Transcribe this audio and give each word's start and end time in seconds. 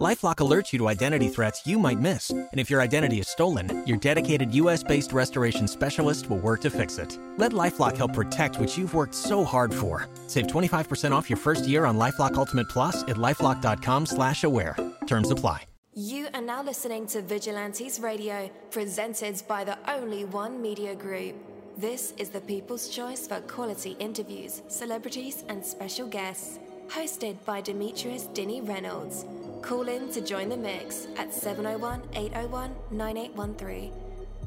LifeLock 0.00 0.36
alerts 0.36 0.72
you 0.72 0.78
to 0.78 0.88
identity 0.88 1.28
threats 1.28 1.66
you 1.66 1.78
might 1.78 2.00
miss, 2.00 2.30
and 2.30 2.48
if 2.54 2.70
your 2.70 2.80
identity 2.80 3.20
is 3.20 3.28
stolen, 3.28 3.84
your 3.86 3.98
dedicated 3.98 4.54
U.S.-based 4.54 5.12
restoration 5.12 5.68
specialist 5.68 6.30
will 6.30 6.38
work 6.38 6.62
to 6.62 6.70
fix 6.70 6.96
it. 6.96 7.18
Let 7.36 7.52
LifeLock 7.52 7.96
help 7.96 8.14
protect 8.14 8.58
what 8.58 8.76
you've 8.78 8.94
worked 8.94 9.14
so 9.14 9.44
hard 9.44 9.72
for. 9.72 10.08
Save 10.28 10.46
25% 10.46 11.12
off 11.12 11.28
your 11.28 11.36
first 11.36 11.68
year 11.68 11.84
on 11.84 11.98
LifeLock 11.98 12.34
Ultimate 12.34 12.70
Plus 12.70 13.02
at 13.02 13.16
lifeLock.com/slash-aware. 13.16 14.76
Terms 15.06 15.30
apply. 15.30 15.66
You 15.94 16.28
are 16.32 16.40
now 16.40 16.62
listening 16.62 17.06
to 17.08 17.20
Vigilantes 17.20 18.00
Radio, 18.00 18.50
presented 18.70 19.42
by 19.46 19.62
the 19.62 19.76
Only 19.86 20.24
One 20.24 20.62
Media 20.62 20.94
Group. 20.94 21.34
This 21.76 22.14
is 22.16 22.30
the 22.30 22.40
people's 22.40 22.88
choice 22.88 23.26
for 23.26 23.40
quality 23.42 23.90
interviews, 23.98 24.62
celebrities, 24.68 25.44
and 25.50 25.62
special 25.62 26.06
guests. 26.06 26.58
Hosted 26.88 27.36
by 27.44 27.60
Demetrius 27.60 28.26
Dinny 28.34 28.66
Reynolds. 28.66 29.26
Call 29.62 29.88
in 29.88 30.10
to 30.10 30.20
join 30.20 30.48
the 30.48 30.56
mix 30.56 31.06
at 31.16 31.32
701 31.32 32.02
801 32.14 32.74
9813. 32.90 33.92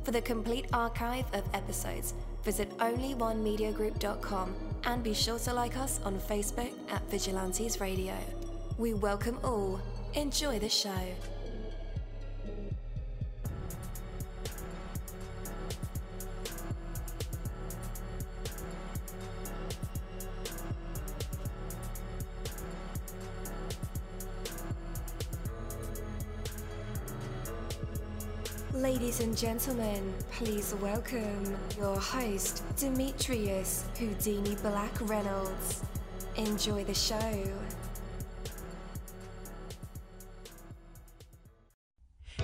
For 0.03 0.11
the 0.11 0.21
complete 0.21 0.67
archive 0.73 1.25
of 1.33 1.43
episodes, 1.53 2.13
visit 2.43 2.69
onlyonemediagroup.com 2.77 4.55
and 4.83 5.03
be 5.03 5.13
sure 5.13 5.39
to 5.39 5.53
like 5.53 5.77
us 5.77 5.99
on 6.03 6.19
Facebook 6.19 6.71
at 6.91 7.09
Vigilantes 7.09 7.79
Radio. 7.79 8.15
We 8.77 8.93
welcome 8.93 9.39
all. 9.43 9.79
Enjoy 10.13 10.59
the 10.59 10.69
show. 10.69 11.15
Ladies 29.15 29.27
and 29.27 29.37
gentlemen, 29.37 30.13
please 30.33 30.75
welcome 30.81 31.55
your 31.77 31.97
host, 31.97 32.65
Demetrius 32.75 33.85
Houdini 33.97 34.55
Black 34.55 34.91
Reynolds. 35.07 35.85
Enjoy 36.35 36.83
the 36.83 36.93
show. 36.93 37.47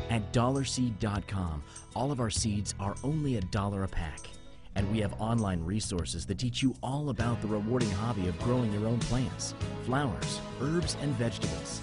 At 0.09 0.31
dollarseed.com, 0.31 1.61
all 1.93 2.09
of 2.09 2.21
our 2.21 2.29
seeds 2.29 2.73
are 2.79 2.95
only 3.03 3.35
a 3.35 3.41
dollar 3.41 3.83
a 3.83 3.87
pack. 3.89 4.29
And 4.75 4.89
we 4.93 4.99
have 4.99 5.11
online 5.19 5.61
resources 5.65 6.25
that 6.27 6.39
teach 6.39 6.63
you 6.63 6.73
all 6.81 7.09
about 7.09 7.41
the 7.41 7.49
rewarding 7.49 7.91
hobby 7.91 8.29
of 8.29 8.39
growing 8.39 8.71
your 8.71 8.87
own 8.87 8.99
plants, 8.99 9.55
flowers, 9.83 10.39
herbs, 10.61 10.95
and 11.01 11.11
vegetables. 11.15 11.81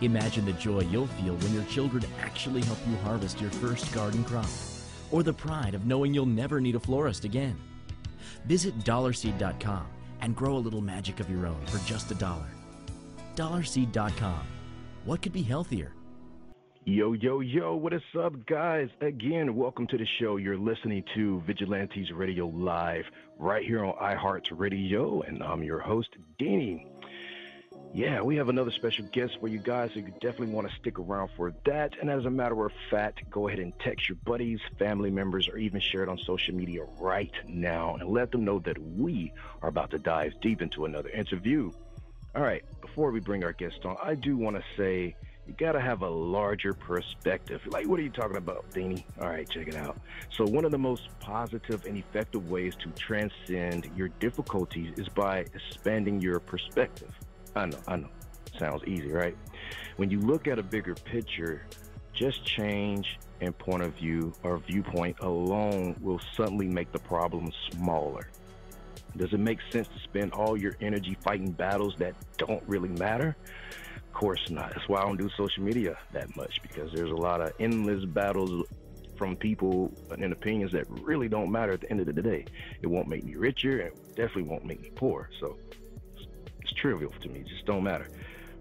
Imagine 0.00 0.44
the 0.44 0.52
joy 0.52 0.80
you'll 0.82 1.06
feel 1.06 1.34
when 1.36 1.52
your 1.52 1.64
children 1.64 2.04
actually 2.20 2.62
help 2.62 2.78
you 2.88 2.96
harvest 2.98 3.40
your 3.40 3.50
first 3.50 3.92
garden 3.92 4.22
crop, 4.22 4.48
or 5.10 5.22
the 5.22 5.32
pride 5.32 5.74
of 5.74 5.86
knowing 5.86 6.14
you'll 6.14 6.26
never 6.26 6.60
need 6.60 6.76
a 6.76 6.80
florist 6.80 7.24
again. 7.24 7.58
Visit 8.44 8.78
dollarseed.com 8.80 9.86
and 10.20 10.36
grow 10.36 10.56
a 10.56 10.58
little 10.58 10.80
magic 10.80 11.20
of 11.20 11.30
your 11.30 11.46
own 11.46 11.64
for 11.66 11.78
just 11.86 12.10
a 12.10 12.14
dollar. 12.14 12.48
Dollarseed.com. 13.34 14.46
What 15.04 15.22
could 15.22 15.32
be 15.32 15.42
healthier? 15.42 15.92
Yo, 16.84 17.12
yo, 17.12 17.40
yo, 17.40 17.76
what 17.76 17.92
is 17.92 18.00
up, 18.18 18.32
guys? 18.46 18.88
Again, 19.02 19.54
welcome 19.54 19.86
to 19.88 19.98
the 19.98 20.06
show. 20.18 20.36
You're 20.36 20.56
listening 20.56 21.04
to 21.14 21.42
Vigilantes 21.46 22.10
Radio 22.12 22.46
Live 22.46 23.04
right 23.38 23.64
here 23.64 23.84
on 23.84 23.94
iHeart 24.00 24.46
Radio, 24.52 25.20
and 25.20 25.42
I'm 25.42 25.62
your 25.62 25.80
host, 25.80 26.08
Danny. 26.38 26.86
Yeah, 27.94 28.20
we 28.20 28.36
have 28.36 28.48
another 28.48 28.70
special 28.70 29.06
guest 29.06 29.38
for 29.40 29.48
you 29.48 29.58
guys, 29.58 29.90
so 29.94 30.00
you 30.00 30.12
definitely 30.20 30.48
want 30.48 30.68
to 30.68 30.74
stick 30.76 30.98
around 30.98 31.30
for 31.36 31.54
that. 31.64 31.94
And 32.00 32.10
as 32.10 32.26
a 32.26 32.30
matter 32.30 32.64
of 32.64 32.72
fact, 32.90 33.28
go 33.30 33.48
ahead 33.48 33.58
and 33.58 33.72
text 33.80 34.08
your 34.08 34.16
buddies, 34.24 34.60
family 34.78 35.10
members, 35.10 35.48
or 35.48 35.56
even 35.56 35.80
share 35.80 36.02
it 36.02 36.08
on 36.08 36.18
social 36.18 36.54
media 36.54 36.84
right 36.98 37.32
now 37.46 37.96
and 37.96 38.10
let 38.10 38.30
them 38.30 38.44
know 38.44 38.58
that 38.60 38.78
we 38.78 39.32
are 39.62 39.70
about 39.70 39.90
to 39.92 39.98
dive 39.98 40.34
deep 40.42 40.60
into 40.60 40.84
another 40.84 41.08
interview. 41.08 41.72
All 42.36 42.42
right, 42.42 42.62
before 42.82 43.10
we 43.10 43.20
bring 43.20 43.42
our 43.42 43.52
guest 43.52 43.84
on, 43.84 43.96
I 44.02 44.14
do 44.14 44.36
want 44.36 44.56
to 44.56 44.62
say 44.76 45.16
you 45.46 45.54
got 45.54 45.72
to 45.72 45.80
have 45.80 46.02
a 46.02 46.08
larger 46.10 46.74
perspective. 46.74 47.66
Like, 47.66 47.88
what 47.88 47.98
are 47.98 48.02
you 48.02 48.10
talking 48.10 48.36
about, 48.36 48.66
Danny? 48.74 49.06
All 49.18 49.28
right, 49.28 49.48
check 49.48 49.66
it 49.66 49.76
out. 49.76 49.98
So, 50.30 50.44
one 50.44 50.66
of 50.66 50.72
the 50.72 50.78
most 50.78 51.08
positive 51.20 51.86
and 51.86 51.96
effective 51.96 52.50
ways 52.50 52.76
to 52.80 52.90
transcend 52.90 53.90
your 53.96 54.08
difficulties 54.08 54.92
is 54.98 55.08
by 55.08 55.38
expanding 55.38 56.20
your 56.20 56.38
perspective. 56.38 57.12
I 57.58 57.66
know, 57.66 57.78
I 57.88 57.96
know. 57.96 58.08
Sounds 58.56 58.84
easy, 58.86 59.10
right? 59.10 59.36
When 59.96 60.10
you 60.10 60.20
look 60.20 60.46
at 60.46 60.60
a 60.60 60.62
bigger 60.62 60.94
picture, 60.94 61.66
just 62.12 62.44
change 62.44 63.18
in 63.40 63.52
point 63.52 63.82
of 63.82 63.94
view 63.94 64.32
or 64.44 64.58
viewpoint 64.58 65.18
alone 65.20 65.96
will 66.00 66.20
suddenly 66.36 66.68
make 66.68 66.92
the 66.92 67.00
problem 67.00 67.50
smaller. 67.72 68.30
Does 69.16 69.32
it 69.32 69.40
make 69.40 69.58
sense 69.72 69.88
to 69.88 69.98
spend 70.04 70.32
all 70.32 70.56
your 70.56 70.76
energy 70.80 71.16
fighting 71.20 71.50
battles 71.50 71.96
that 71.98 72.14
don't 72.36 72.62
really 72.68 72.90
matter? 72.90 73.36
Of 73.96 74.12
course 74.12 74.48
not. 74.50 74.74
That's 74.74 74.88
why 74.88 75.00
I 75.00 75.06
don't 75.06 75.16
do 75.16 75.28
social 75.36 75.64
media 75.64 75.96
that 76.12 76.36
much 76.36 76.62
because 76.62 76.92
there's 76.92 77.10
a 77.10 77.16
lot 77.16 77.40
of 77.40 77.52
endless 77.58 78.04
battles 78.04 78.66
from 79.16 79.34
people 79.34 79.92
and 80.10 80.32
opinions 80.32 80.70
that 80.72 80.88
really 80.88 81.28
don't 81.28 81.50
matter 81.50 81.72
at 81.72 81.80
the 81.80 81.90
end 81.90 81.98
of 81.98 82.06
the 82.06 82.22
day. 82.22 82.44
It 82.82 82.86
won't 82.86 83.08
make 83.08 83.24
me 83.24 83.34
richer 83.34 83.80
and 83.80 83.96
definitely 84.14 84.44
won't 84.44 84.64
make 84.64 84.80
me 84.80 84.90
poor. 84.94 85.28
So 85.40 85.58
trivial 86.80 87.12
to 87.22 87.28
me, 87.28 87.44
just 87.46 87.66
don't 87.66 87.84
matter. 87.84 88.08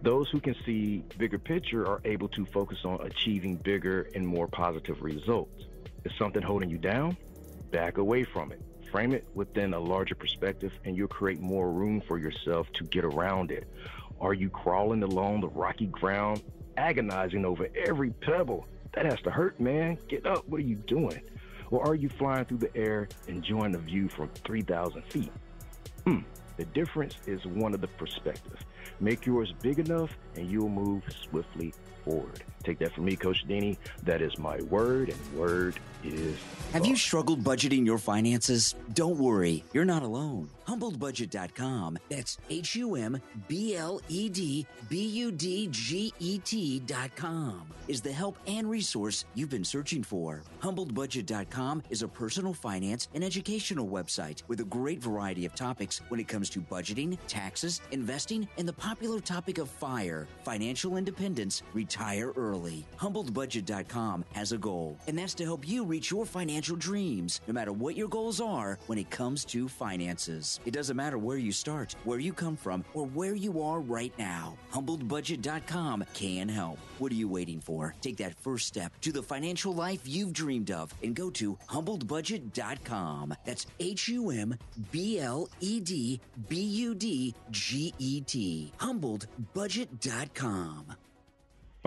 Those 0.01 0.29
who 0.29 0.39
can 0.39 0.55
see 0.65 1.03
bigger 1.17 1.39
picture 1.39 1.87
are 1.87 2.01
able 2.05 2.27
to 2.29 2.45
focus 2.45 2.79
on 2.85 3.01
achieving 3.01 3.55
bigger 3.55 4.09
and 4.13 4.25
more 4.25 4.47
positive 4.47 5.01
results. 5.01 5.63
Is 6.05 6.11
something 6.17 6.41
holding 6.41 6.69
you 6.69 6.77
down? 6.77 7.17
Back 7.71 7.97
away 7.97 8.23
from 8.23 8.51
it. 8.51 8.61
Frame 8.91 9.13
it 9.13 9.27
within 9.33 9.73
a 9.73 9.79
larger 9.79 10.15
perspective 10.15 10.71
and 10.85 10.95
you'll 10.95 11.07
create 11.07 11.39
more 11.39 11.71
room 11.71 12.01
for 12.07 12.17
yourself 12.17 12.67
to 12.73 12.83
get 12.85 13.03
around 13.03 13.51
it. 13.51 13.67
Are 14.21 14.33
you 14.33 14.49
crawling 14.49 15.03
along 15.03 15.41
the 15.41 15.49
rocky 15.49 15.87
ground, 15.87 16.43
agonizing 16.77 17.45
over 17.45 17.67
every 17.75 18.11
pebble? 18.11 18.67
That 18.93 19.05
has 19.05 19.21
to 19.21 19.31
hurt, 19.31 19.59
man. 19.59 19.97
Get 20.07 20.25
up. 20.25 20.47
What 20.47 20.59
are 20.59 20.63
you 20.63 20.75
doing? 20.75 21.21
Or 21.69 21.85
are 21.85 21.95
you 21.95 22.09
flying 22.09 22.45
through 22.45 22.59
the 22.59 22.75
air, 22.75 23.09
enjoying 23.27 23.73
the 23.73 23.79
view 23.79 24.07
from 24.07 24.29
3,000 24.45 25.03
feet? 25.03 25.31
Hmm. 26.05 26.19
The 26.57 26.65
difference 26.65 27.15
is 27.27 27.45
one 27.45 27.73
of 27.73 27.81
the 27.81 27.87
perspective. 27.87 28.57
Make 28.99 29.25
yours 29.25 29.53
big 29.61 29.79
enough 29.79 30.11
and 30.35 30.49
you'll 30.49 30.69
move 30.69 31.03
swiftly 31.29 31.73
forward. 32.07 32.43
Take 32.63 32.79
that 32.79 32.93
from 32.93 33.05
me, 33.05 33.15
Coach 33.15 33.47
Danny. 33.47 33.77
That 34.03 34.21
is 34.21 34.37
my 34.37 34.61
word, 34.63 35.09
and 35.09 35.39
word 35.39 35.79
is. 36.03 36.35
Have 36.73 36.85
you 36.85 36.95
struggled 36.95 37.43
budgeting 37.43 37.85
your 37.85 37.97
finances? 37.97 38.75
Don't 38.93 39.17
worry, 39.17 39.63
you're 39.73 39.85
not 39.85 40.03
alone. 40.03 40.49
HumbledBudget.com, 40.67 41.97
that's 42.09 42.37
H 42.49 42.75
U 42.75 42.95
M 42.95 43.21
B 43.47 43.75
L 43.75 44.01
E 44.09 44.27
D 44.27 44.67
B 44.89 45.05
U 45.07 45.31
D 45.31 45.69
G 45.71 46.13
E 46.19 46.39
T.com, 46.39 47.67
is 47.87 48.01
the 48.01 48.11
help 48.11 48.37
and 48.47 48.69
resource 48.69 49.23
you've 49.33 49.49
been 49.49 49.63
searching 49.63 50.03
for. 50.03 50.43
HumbledBudget.com 50.61 51.83
is 51.89 52.01
a 52.01 52.07
personal 52.07 52.53
finance 52.53 53.07
and 53.13 53.23
educational 53.23 53.87
website 53.87 54.43
with 54.49 54.59
a 54.59 54.65
great 54.65 55.01
variety 55.01 55.45
of 55.45 55.55
topics 55.55 56.01
when 56.09 56.19
it 56.19 56.27
comes 56.27 56.49
to 56.49 56.59
budgeting, 56.59 57.17
taxes, 57.29 57.79
investing, 57.91 58.45
and 58.57 58.67
the 58.67 58.73
popular 58.77 59.19
topic 59.19 59.57
of 59.57 59.69
FIRE, 59.69 60.27
financial 60.43 60.97
independence, 60.97 61.63
retire 61.73 62.31
early. 62.35 62.85
HumbledBudget.com 62.99 64.23
has 64.33 64.51
a 64.51 64.57
goal, 64.57 64.97
and 65.07 65.17
that's 65.17 65.33
to 65.35 65.43
help 65.43 65.67
you 65.67 65.83
reach 65.83 66.11
your 66.11 66.25
financial 66.25 66.75
dreams, 66.75 67.41
no 67.47 67.53
matter 67.53 67.73
what 67.73 67.97
your 67.97 68.07
goals 68.07 68.39
are 68.39 68.79
when 68.87 68.97
it 68.97 69.09
comes 69.09 69.43
to 69.45 69.67
finances. 69.67 70.59
It 70.65 70.71
doesn't 70.71 70.95
matter 70.95 71.17
where 71.17 71.37
you 71.37 71.51
start, 71.51 71.95
where 72.03 72.19
you 72.19 72.33
come 72.33 72.55
from, 72.55 72.85
or 72.93 73.05
where 73.05 73.35
you 73.35 73.61
are 73.61 73.79
right 73.79 74.13
now. 74.17 74.57
HumbledBudget.com 74.73 76.05
can 76.13 76.47
help. 76.47 76.77
What 76.99 77.11
are 77.11 77.15
you 77.15 77.27
waiting 77.27 77.59
for? 77.61 77.95
Take 78.01 78.17
that 78.17 78.39
first 78.39 78.67
step 78.67 78.91
to 79.01 79.11
the 79.11 79.21
financial 79.23 79.73
life 79.73 80.01
you've 80.05 80.33
dreamed 80.33 80.71
of 80.71 80.93
and 81.03 81.15
go 81.15 81.29
to 81.31 81.55
HumbledBudget.com. 81.69 83.35
That's 83.45 83.67
H 83.79 84.07
U 84.07 84.31
M 84.31 84.57
B 84.91 85.19
L 85.19 85.49
E 85.59 85.79
D 85.79 86.19
B 86.49 86.59
U 86.59 86.95
D 86.95 87.35
G 87.51 87.93
E 87.99 88.21
T. 88.21 88.56
HumbledBudget.com. 88.79 90.95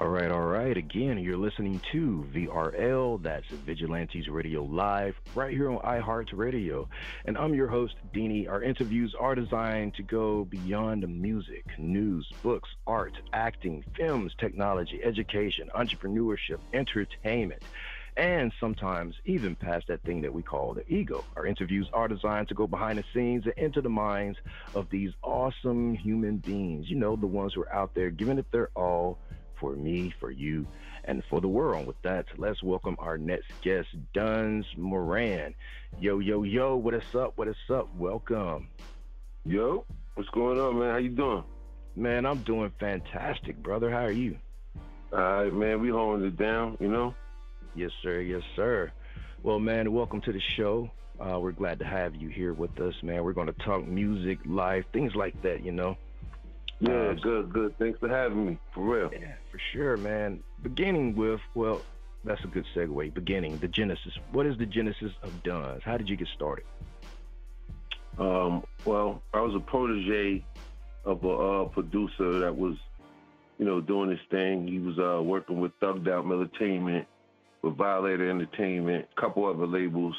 All 0.01 0.09
right, 0.09 0.31
all 0.31 0.47
right. 0.47 0.75
Again, 0.75 1.19
you're 1.19 1.37
listening 1.37 1.79
to 1.93 2.27
VRL, 2.33 3.23
that's 3.23 3.47
Vigilantes 3.49 4.29
Radio 4.29 4.63
Live, 4.63 5.15
right 5.35 5.51
here 5.51 5.71
on 5.71 5.79
iHearts 5.81 6.31
Radio. 6.33 6.89
And 7.27 7.37
I'm 7.37 7.53
your 7.53 7.69
host, 7.69 7.97
Deanie. 8.15 8.49
Our 8.49 8.63
interviews 8.63 9.15
are 9.21 9.35
designed 9.35 9.93
to 9.97 10.03
go 10.03 10.47
beyond 10.47 11.07
music, 11.21 11.67
news, 11.77 12.27
books, 12.43 12.71
art, 12.87 13.13
acting, 13.35 13.85
films, 13.95 14.33
technology, 14.39 15.03
education, 15.05 15.69
entrepreneurship, 15.77 16.61
entertainment, 16.73 17.63
and 18.17 18.53
sometimes 18.61 19.15
even 19.25 19.55
past 19.55 19.87
that 19.89 20.03
thing 20.03 20.21
that 20.23 20.33
we 20.33 20.43
call 20.43 20.75
the 20.75 20.91
ego. 20.93 21.25
Our 21.37 21.47
interviews 21.47 21.89
are 21.93 22.09
designed 22.09 22.49
to 22.49 22.55
go 22.55 22.67
behind 22.67 22.99
the 22.99 23.05
scenes 23.15 23.45
and 23.45 23.55
into 23.57 23.81
the 23.81 23.89
minds 23.89 24.39
of 24.75 24.89
these 24.91 25.11
awesome 25.23 25.95
human 25.95 26.39
beings, 26.39 26.89
you 26.89 26.97
know, 26.97 27.17
the 27.17 27.27
ones 27.27 27.55
who 27.55 27.63
are 27.63 27.73
out 27.73 27.95
there 27.95 28.11
giving 28.11 28.39
it 28.39 28.51
their 28.53 28.71
all 28.75 29.19
for 29.59 29.77
me, 29.77 30.13
for 30.19 30.31
you, 30.31 30.67
and 31.05 31.23
for 31.29 31.41
the 31.41 31.49
world. 31.49 31.87
With 31.87 32.01
that, 32.03 32.27
let's 32.39 32.63
welcome 32.63 32.97
our 32.99 33.19
next 33.19 33.51
guest, 33.63 33.89
Duns 34.15 34.67
Moran. 34.77 35.55
Yo, 36.01 36.19
yo, 36.19 36.43
yo, 36.43 36.77
what 36.77 36.95
is 36.95 37.15
up? 37.15 37.35
What 37.37 37.49
is 37.49 37.57
up? 37.69 37.95
Welcome. 37.97 38.69
Yo, 39.45 39.85
what's 40.15 40.31
going 40.31 40.59
on, 40.59 40.79
man? 40.79 40.91
How 40.91 40.97
you 40.97 41.11
doing? 41.11 41.45
Man, 41.97 42.25
I'm 42.25 42.39
doing 42.43 42.73
fantastic, 42.81 43.63
brother. 43.63 43.91
How 43.91 44.05
are 44.05 44.11
you? 44.13 44.39
All 45.13 45.19
right, 45.19 45.53
man. 45.53 45.81
We 45.81 45.89
holding 45.89 46.27
it 46.27 46.37
down, 46.37 46.77
you 46.81 46.89
know? 46.89 47.15
Yes, 47.75 47.91
sir. 48.03 48.21
Yes, 48.21 48.43
sir. 48.57 48.93
Well, 49.43 49.59
man, 49.59 49.93
welcome 49.93 50.21
to 50.23 50.33
the 50.33 50.41
show. 50.41 50.91
Uh, 51.21 51.39
we're 51.39 51.53
glad 51.53 51.79
to 51.79 51.85
have 51.85 52.15
you 52.15 52.29
here 52.29 52.53
with 52.53 52.79
us, 52.81 52.95
man. 53.03 53.23
We're 53.25 53.33
going 53.33 53.47
to 53.47 53.65
talk 53.65 53.87
music, 53.87 54.39
life, 54.45 54.85
things 54.93 55.15
like 55.15 55.41
that, 55.43 55.65
you 55.65 55.73
know. 55.73 55.97
Yeah, 56.81 57.15
good, 57.21 57.53
good. 57.53 57.79
Thanks 57.79 57.99
for 57.99 58.09
having 58.09 58.47
me, 58.47 58.59
for 58.75 58.83
real. 58.83 59.11
Yeah, 59.13 59.35
for 59.51 59.61
sure, 59.73 59.97
man. 59.99 60.43
Beginning 60.63 61.15
with, 61.15 61.41
well, 61.55 61.83
that's 62.25 62.43
a 62.43 62.47
good 62.47 62.65
segue. 62.75 63.13
Beginning, 63.13 63.59
the 63.59 63.69
genesis. 63.69 64.15
What 64.33 64.47
is 64.47 64.57
the 64.57 64.67
genesis 64.67 65.13
of 65.23 65.43
Duns? 65.43 65.83
How 65.85 65.97
did 65.99 66.09
you 66.09 66.17
get 66.17 66.29
started? 66.35 66.65
Um, 68.19 68.65
well, 68.85 69.23
I 69.33 69.41
was 69.41 69.55
a 69.55 69.61
protege 69.61 70.43
of 71.05 71.23
a 71.25 71.31
uh, 71.31 71.65
producer 71.67 72.41
that 72.41 72.57
was, 72.57 72.77
you 73.59 73.65
know, 73.67 73.81
doing 73.81 74.11
his 74.11 74.21
thing. 74.31 74.67
He 74.67 74.79
was 74.79 74.99
uh, 74.99 75.23
working 75.23 75.61
with 75.61 75.79
Thugged 75.81 76.09
Out 76.09 76.25
Entertainment, 76.25 77.07
with 77.63 77.77
Violator 77.77 78.31
Entertainment, 78.31 79.07
a 79.17 79.21
couple 79.21 79.47
other 79.47 79.67
labels, 79.67 80.15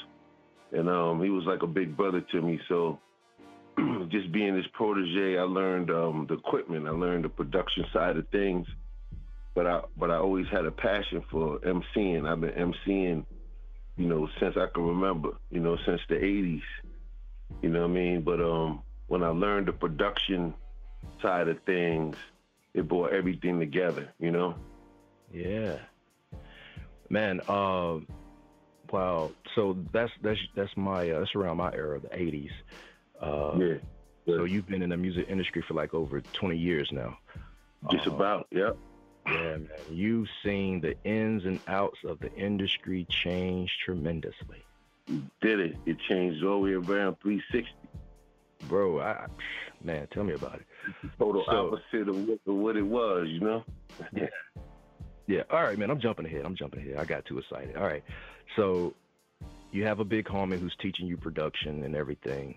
and 0.71 0.89
um, 0.89 1.21
he 1.21 1.29
was 1.29 1.45
like 1.45 1.63
a 1.63 1.67
big 1.67 1.97
brother 1.97 2.21
to 2.31 2.41
me. 2.41 2.59
So 2.67 2.99
just 4.09 4.31
being 4.31 4.55
his 4.55 4.67
protege, 4.73 5.37
I 5.37 5.43
learned 5.43 5.89
um, 5.89 6.25
the 6.27 6.35
equipment. 6.35 6.87
I 6.87 6.91
learned 6.91 7.25
the 7.25 7.29
production 7.29 7.85
side 7.91 8.17
of 8.17 8.27
things. 8.29 8.67
But 9.53 9.67
I 9.67 9.81
but 9.97 10.11
I 10.11 10.15
always 10.15 10.47
had 10.47 10.65
a 10.65 10.71
passion 10.71 11.23
for 11.29 11.59
MCing. 11.59 12.27
I've 12.27 12.39
been 12.39 12.51
MCing, 12.51 13.25
you 13.97 14.07
know, 14.07 14.29
since 14.39 14.55
I 14.55 14.67
can 14.73 14.83
remember. 14.83 15.31
You 15.49 15.59
know, 15.59 15.77
since 15.85 16.01
the 16.07 16.15
'80s. 16.15 16.61
You 17.61 17.69
know 17.69 17.81
what 17.81 17.89
I 17.89 17.93
mean? 17.93 18.21
But 18.21 18.39
um, 18.39 18.81
when 19.07 19.23
I 19.23 19.27
learned 19.27 19.67
the 19.67 19.73
production 19.73 20.53
side 21.21 21.49
of 21.49 21.61
things, 21.65 22.15
it 22.73 22.87
brought 22.87 23.11
everything 23.11 23.59
together. 23.59 24.13
You 24.19 24.31
know? 24.31 24.55
Yeah. 25.33 25.79
Man, 27.11 27.41
uh, 27.49 27.97
wow. 28.89 29.31
So 29.53 29.77
that's 29.91 30.11
that's 30.23 30.39
that's 30.55 30.71
my 30.77 31.11
uh, 31.11 31.19
that's 31.19 31.35
around 31.35 31.57
my 31.57 31.69
era, 31.73 31.97
of 31.97 32.03
the 32.03 32.07
'80s. 32.07 32.51
Uh, 33.21 33.57
yeah. 33.57 33.77
So 34.25 34.45
you've 34.45 34.65
been 34.65 34.81
in 34.81 34.91
the 34.91 34.97
music 34.97 35.25
industry 35.27 35.61
for 35.67 35.73
like 35.73 35.93
over 35.93 36.21
20 36.21 36.55
years 36.55 36.89
now. 36.93 37.17
Just 37.91 38.07
uh, 38.07 38.11
about, 38.11 38.47
yep. 38.51 38.77
Yeah, 39.25 39.33
man. 39.33 39.69
You've 39.89 40.27
seen 40.45 40.79
the 40.79 40.95
ins 41.03 41.43
and 41.43 41.59
outs 41.67 41.97
of 42.05 42.19
the 42.19 42.31
industry 42.35 43.05
change 43.09 43.71
tremendously. 43.83 44.63
Did 45.41 45.59
it? 45.59 45.75
It 45.85 45.97
changed 46.07 46.45
all 46.45 46.63
the 46.63 46.65
way 46.65 46.73
around 46.73 47.17
360. 47.21 47.73
Bro, 48.69 49.01
I, 49.01 49.25
man, 49.83 50.07
tell 50.13 50.23
me 50.23 50.33
about 50.33 50.61
it. 50.61 50.65
Total 51.17 51.43
so, 51.45 51.67
opposite 51.67 52.07
of 52.07 52.27
what, 52.27 52.39
of 52.45 52.55
what 52.55 52.77
it 52.77 52.85
was, 52.85 53.27
you 53.27 53.39
know? 53.39 53.63
yeah. 54.15 54.27
Yeah. 55.31 55.43
All 55.49 55.63
right, 55.63 55.77
man. 55.77 55.89
I'm 55.89 56.01
jumping 56.01 56.25
ahead. 56.25 56.43
I'm 56.45 56.55
jumping 56.55 56.81
ahead. 56.81 56.97
I 56.97 57.05
got 57.05 57.25
too 57.25 57.39
excited. 57.39 57.77
All 57.77 57.83
right. 57.83 58.03
So 58.57 58.93
you 59.71 59.85
have 59.85 60.01
a 60.01 60.03
big 60.03 60.25
homie 60.25 60.59
who's 60.59 60.75
teaching 60.81 61.07
you 61.07 61.15
production 61.15 61.83
and 61.83 61.95
everything. 61.95 62.55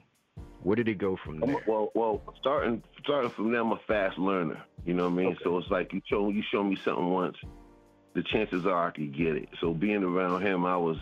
Where 0.64 0.74
did 0.74 0.88
it 0.88 0.98
go 0.98 1.16
from 1.24 1.38
there? 1.38 1.62
Well, 1.68 1.92
well, 1.94 2.20
starting 2.40 2.82
starting 3.02 3.30
from 3.30 3.52
there, 3.52 3.60
I'm 3.60 3.70
a 3.70 3.80
fast 3.86 4.18
learner. 4.18 4.60
You 4.84 4.94
know 4.94 5.04
what 5.04 5.12
I 5.12 5.16
mean? 5.16 5.26
Okay. 5.28 5.44
So 5.44 5.58
it's 5.58 5.70
like 5.70 5.92
you 5.92 6.02
show 6.06 6.30
you 6.30 6.42
show 6.50 6.64
me 6.64 6.76
something 6.84 7.10
once, 7.10 7.36
the 8.14 8.22
chances 8.24 8.66
are 8.66 8.88
I 8.88 8.90
could 8.90 9.16
get 9.16 9.36
it. 9.36 9.48
So 9.60 9.72
being 9.72 10.02
around 10.02 10.42
him, 10.42 10.64
I 10.64 10.76
was 10.76 10.96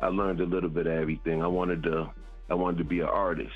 I 0.00 0.08
learned 0.08 0.40
a 0.40 0.46
little 0.46 0.68
bit 0.68 0.86
of 0.86 0.92
everything. 0.92 1.42
I 1.42 1.46
wanted 1.46 1.84
to 1.84 2.10
I 2.50 2.54
wanted 2.54 2.78
to 2.78 2.84
be 2.84 3.00
an 3.00 3.06
artist, 3.06 3.54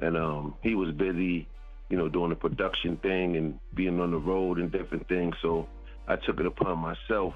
and 0.00 0.16
um, 0.18 0.54
he 0.62 0.74
was 0.74 0.92
busy, 0.92 1.48
you 1.88 1.96
know, 1.96 2.08
doing 2.08 2.30
the 2.30 2.36
production 2.36 2.98
thing 2.98 3.36
and 3.36 3.58
being 3.74 4.00
on 4.00 4.10
the 4.10 4.18
road 4.18 4.58
and 4.58 4.70
different 4.70 5.08
things. 5.08 5.34
So 5.40 5.66
I 6.08 6.16
took 6.16 6.40
it 6.40 6.46
upon 6.46 6.78
myself 6.78 7.34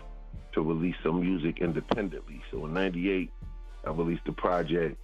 to 0.52 0.62
release 0.62 0.96
some 1.02 1.20
music 1.20 1.58
independently. 1.60 2.42
So 2.50 2.64
in 2.66 2.74
'98, 2.74 3.30
I 3.84 3.90
released 3.90 4.24
the 4.24 4.32
project, 4.32 4.96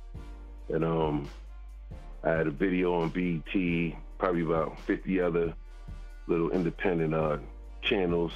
and 0.69 0.85
um, 0.85 1.29
I 2.25 2.31
had 2.31 2.47
a 2.47 2.51
video 2.51 2.95
on 2.95 3.11
BET, 3.11 3.99
probably 4.19 4.43
about 4.43 4.81
50 4.81 5.21
other 5.21 5.55
little 6.27 6.51
independent 6.51 7.15
uh, 7.15 7.39
channels. 7.83 8.33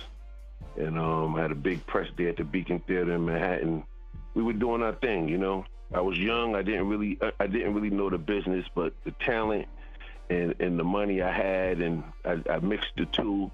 And 0.76 0.98
um, 0.98 1.34
I 1.36 1.42
had 1.42 1.50
a 1.50 1.56
big 1.56 1.84
press 1.86 2.08
day 2.16 2.28
at 2.28 2.36
the 2.36 2.44
Beacon 2.44 2.80
Theater 2.80 3.14
in 3.14 3.24
Manhattan. 3.24 3.84
We 4.34 4.42
were 4.42 4.52
doing 4.52 4.82
our 4.82 4.94
thing, 4.94 5.28
you 5.28 5.38
know. 5.38 5.64
I 5.92 6.00
was 6.00 6.18
young. 6.18 6.54
I 6.54 6.62
didn't 6.62 6.88
really, 6.88 7.18
I 7.38 7.46
didn't 7.46 7.74
really 7.74 7.90
know 7.90 8.08
the 8.08 8.18
business, 8.18 8.64
but 8.74 8.94
the 9.04 9.10
talent 9.12 9.66
and 10.30 10.54
and 10.58 10.78
the 10.78 10.84
money 10.84 11.20
I 11.20 11.32
had, 11.32 11.80
and 11.80 12.02
I, 12.24 12.40
I 12.48 12.58
mixed 12.60 12.92
the 12.96 13.04
two. 13.06 13.50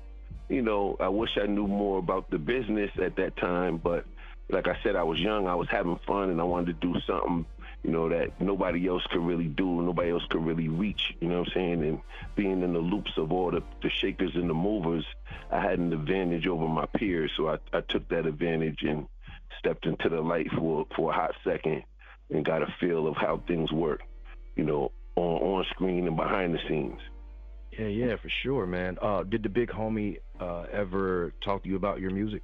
You 0.48 0.62
know, 0.62 0.96
I 0.98 1.08
wish 1.08 1.36
I 1.40 1.46
knew 1.46 1.66
more 1.66 1.98
about 1.98 2.30
the 2.30 2.38
business 2.38 2.90
at 3.02 3.16
that 3.16 3.36
time, 3.36 3.76
but 3.76 4.04
like 4.50 4.66
I 4.66 4.78
said, 4.82 4.96
I 4.96 5.02
was 5.02 5.20
young. 5.20 5.46
I 5.46 5.54
was 5.54 5.68
having 5.68 5.98
fun, 6.06 6.30
and 6.30 6.40
I 6.40 6.44
wanted 6.44 6.80
to 6.80 6.92
do 6.92 7.00
something 7.06 7.44
you 7.82 7.90
know, 7.90 8.08
that 8.08 8.40
nobody 8.40 8.88
else 8.88 9.02
could 9.10 9.22
really 9.22 9.46
do, 9.46 9.82
nobody 9.82 10.10
else 10.10 10.24
could 10.28 10.44
really 10.44 10.68
reach, 10.68 11.14
you 11.20 11.28
know 11.28 11.40
what 11.40 11.48
I'm 11.48 11.54
saying? 11.54 11.82
And 11.84 12.00
being 12.34 12.62
in 12.62 12.72
the 12.72 12.80
loops 12.80 13.12
of 13.16 13.32
all 13.32 13.50
the, 13.50 13.62
the 13.82 13.90
shakers 13.90 14.32
and 14.34 14.50
the 14.50 14.54
movers, 14.54 15.06
I 15.50 15.60
had 15.60 15.78
an 15.78 15.92
advantage 15.92 16.46
over 16.46 16.66
my 16.66 16.86
peers. 16.86 17.30
So 17.36 17.48
I, 17.48 17.58
I 17.72 17.80
took 17.80 18.08
that 18.08 18.26
advantage 18.26 18.82
and 18.82 19.06
stepped 19.58 19.86
into 19.86 20.08
the 20.08 20.20
light 20.20 20.50
for, 20.56 20.86
for 20.96 21.12
a 21.12 21.14
hot 21.14 21.34
second 21.44 21.84
and 22.30 22.44
got 22.44 22.62
a 22.62 22.74
feel 22.80 23.06
of 23.06 23.16
how 23.16 23.42
things 23.46 23.72
work, 23.72 24.02
you 24.56 24.64
know, 24.64 24.90
on, 25.14 25.58
on 25.58 25.64
screen 25.70 26.06
and 26.06 26.16
behind 26.16 26.54
the 26.54 26.60
scenes. 26.68 27.00
Yeah, 27.78 27.86
yeah, 27.86 28.16
for 28.16 28.28
sure, 28.42 28.66
man. 28.66 28.98
Uh, 29.00 29.22
did 29.22 29.44
the 29.44 29.48
big 29.48 29.68
homie 29.68 30.18
uh, 30.40 30.64
ever 30.72 31.32
talk 31.44 31.62
to 31.62 31.68
you 31.68 31.76
about 31.76 32.00
your 32.00 32.10
music? 32.10 32.42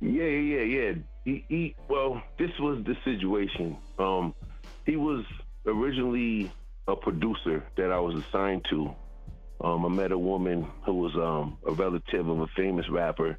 Yeah, 0.00 0.24
yeah, 0.24 0.62
yeah. 0.62 0.92
He, 1.24 1.44
he 1.48 1.76
well, 1.88 2.22
this 2.38 2.50
was 2.58 2.82
the 2.86 2.96
situation. 3.04 3.76
Um, 3.98 4.34
he 4.86 4.96
was 4.96 5.24
originally 5.66 6.50
a 6.88 6.96
producer 6.96 7.64
that 7.76 7.92
I 7.92 8.00
was 8.00 8.24
assigned 8.24 8.64
to. 8.70 8.94
Um, 9.62 9.84
I 9.84 9.88
met 9.88 10.10
a 10.10 10.18
woman 10.18 10.66
who 10.86 10.94
was 10.94 11.14
um, 11.14 11.58
a 11.68 11.72
relative 11.72 12.26
of 12.26 12.40
a 12.40 12.46
famous 12.56 12.88
rapper, 12.90 13.38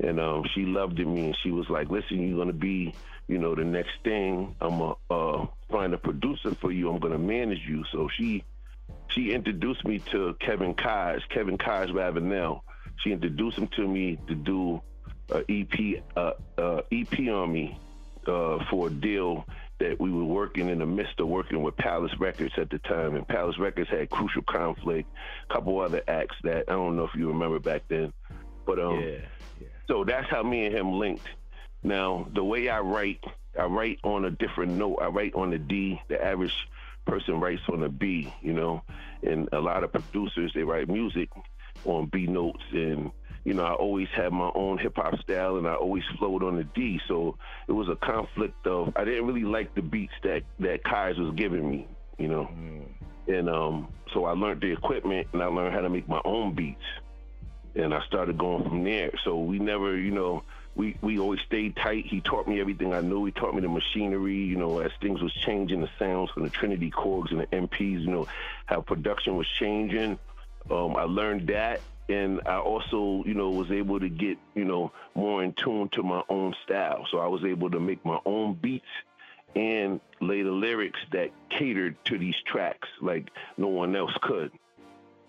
and 0.00 0.20
um, 0.20 0.42
she 0.54 0.62
loved 0.62 0.98
me. 0.98 1.26
And 1.26 1.36
she 1.44 1.52
was 1.52 1.66
like, 1.70 1.88
"Listen, 1.90 2.28
you're 2.28 2.36
gonna 2.36 2.52
be, 2.52 2.92
you 3.28 3.38
know, 3.38 3.54
the 3.54 3.64
next 3.64 3.92
thing. 4.02 4.56
I'm 4.60 4.78
gonna 4.78 4.94
uh, 5.10 5.46
find 5.70 5.94
a 5.94 5.98
producer 5.98 6.54
for 6.60 6.72
you. 6.72 6.90
I'm 6.90 6.98
gonna 6.98 7.18
manage 7.18 7.62
you." 7.66 7.84
So 7.92 8.08
she 8.18 8.44
she 9.08 9.32
introduced 9.32 9.84
me 9.84 9.98
to 10.10 10.36
Kevin 10.40 10.74
Kaj, 10.74 11.20
Kevin 11.30 11.58
Kaj 11.58 11.92
Ravenel. 11.92 12.62
She 13.02 13.12
introduced 13.12 13.58
him 13.58 13.68
to 13.76 13.86
me 13.86 14.18
to 14.28 14.34
do 14.34 14.82
uh, 15.32 15.42
EP 15.48 16.02
uh, 16.16 16.32
uh, 16.58 16.82
EP 16.92 17.18
on 17.28 17.52
me 17.52 17.78
uh, 18.26 18.64
for 18.70 18.88
a 18.88 18.90
deal 18.90 19.44
that 19.78 20.00
we 20.00 20.10
were 20.10 20.24
working 20.24 20.68
in 20.68 20.78
the 20.78 20.86
midst 20.86 21.20
of 21.20 21.28
working 21.28 21.62
with 21.62 21.76
Pallas 21.76 22.12
Records 22.18 22.54
at 22.56 22.70
the 22.70 22.78
time, 22.78 23.14
and 23.14 23.26
Pallas 23.28 23.58
Records 23.58 23.90
had 23.90 24.08
Crucial 24.08 24.42
Conflict, 24.42 25.08
a 25.48 25.52
couple 25.52 25.78
other 25.80 26.02
acts 26.08 26.36
that 26.44 26.64
I 26.68 26.72
don't 26.72 26.96
know 26.96 27.04
if 27.04 27.14
you 27.14 27.28
remember 27.28 27.58
back 27.58 27.82
then, 27.88 28.12
but 28.64 28.78
um, 28.78 29.00
yeah, 29.00 29.18
yeah. 29.60 29.68
so 29.86 30.04
that's 30.04 30.28
how 30.30 30.42
me 30.42 30.66
and 30.66 30.74
him 30.74 30.92
linked. 30.98 31.26
Now 31.82 32.26
the 32.34 32.42
way 32.42 32.68
I 32.68 32.80
write, 32.80 33.22
I 33.58 33.64
write 33.64 33.98
on 34.02 34.24
a 34.24 34.30
different 34.30 34.72
note. 34.72 34.98
I 35.00 35.08
write 35.08 35.34
on 35.34 35.50
the 35.50 35.58
D, 35.58 36.00
the 36.08 36.22
average 36.22 36.54
person 37.06 37.40
writes 37.40 37.62
on 37.72 37.82
a 37.82 37.88
B, 37.88 38.32
you 38.42 38.52
know, 38.52 38.82
and 39.22 39.48
a 39.52 39.60
lot 39.60 39.84
of 39.84 39.92
producers 39.92 40.52
they 40.54 40.62
write 40.62 40.88
music 40.88 41.30
on 41.84 42.06
B 42.06 42.26
notes 42.26 42.62
and 42.72 43.10
you 43.46 43.54
know, 43.54 43.62
I 43.62 43.74
always 43.74 44.08
had 44.08 44.32
my 44.32 44.50
own 44.56 44.76
hip 44.76 44.96
hop 44.96 45.20
style 45.20 45.56
and 45.56 45.68
I 45.68 45.74
always 45.74 46.02
flowed 46.18 46.42
on 46.42 46.56
the 46.56 46.64
D. 46.64 47.00
So 47.06 47.38
it 47.68 47.72
was 47.72 47.88
a 47.88 47.94
conflict 47.94 48.66
of 48.66 48.92
I 48.96 49.04
didn't 49.04 49.24
really 49.24 49.44
like 49.44 49.72
the 49.76 49.82
beats 49.82 50.14
that 50.24 50.42
that 50.58 50.82
Kais 50.82 51.16
was 51.16 51.32
giving 51.36 51.70
me, 51.70 51.86
you 52.18 52.26
know. 52.26 52.50
Mm. 52.52 52.86
And 53.28 53.48
um, 53.48 53.88
so 54.12 54.24
I 54.24 54.32
learned 54.32 54.62
the 54.62 54.72
equipment 54.72 55.28
and 55.32 55.40
I 55.42 55.46
learned 55.46 55.74
how 55.74 55.80
to 55.80 55.88
make 55.88 56.08
my 56.08 56.20
own 56.24 56.56
beats. 56.56 56.82
And 57.76 57.94
I 57.94 58.04
started 58.06 58.36
going 58.36 58.64
from 58.64 58.82
there. 58.82 59.12
So 59.24 59.38
we 59.38 59.60
never, 59.60 59.96
you 59.96 60.10
know, 60.10 60.42
we, 60.76 60.96
we 61.00 61.18
always 61.18 61.40
stayed 61.40 61.74
tight. 61.74 62.04
He 62.06 62.20
taught 62.20 62.46
me 62.46 62.60
everything 62.60 62.92
I 62.92 63.00
knew. 63.00 63.24
He 63.24 63.32
taught 63.32 63.54
me 63.54 63.62
the 63.62 63.68
machinery, 63.68 64.36
you 64.36 64.56
know, 64.56 64.78
as 64.80 64.92
things 65.00 65.22
was 65.22 65.32
changing, 65.32 65.80
the 65.80 65.88
sounds 65.98 66.30
from 66.30 66.44
the 66.44 66.50
Trinity 66.50 66.90
Korgs 66.90 67.30
and 67.30 67.40
the 67.40 67.46
MPs, 67.46 68.02
you 68.02 68.10
know, 68.10 68.28
how 68.66 68.82
production 68.82 69.36
was 69.36 69.48
changing. 69.58 70.18
Um, 70.70 70.96
I 70.96 71.04
learned 71.04 71.48
that 71.48 71.80
and 72.08 72.42
I 72.46 72.58
also, 72.58 73.24
you 73.24 73.34
know, 73.34 73.50
was 73.50 73.70
able 73.70 73.98
to 73.98 74.08
get, 74.08 74.38
you 74.54 74.64
know, 74.64 74.92
more 75.14 75.42
in 75.42 75.54
tune 75.54 75.88
to 75.90 76.02
my 76.02 76.22
own 76.28 76.54
style. 76.64 77.06
So 77.10 77.18
I 77.18 77.26
was 77.26 77.44
able 77.44 77.70
to 77.70 77.80
make 77.80 78.04
my 78.04 78.18
own 78.26 78.54
beats 78.54 78.84
and 79.56 80.00
lay 80.20 80.42
the 80.42 80.50
lyrics 80.50 81.00
that 81.12 81.30
catered 81.48 81.96
to 82.04 82.18
these 82.18 82.36
tracks 82.44 82.88
like 83.00 83.30
no 83.56 83.68
one 83.68 83.96
else 83.96 84.12
could. 84.20 84.52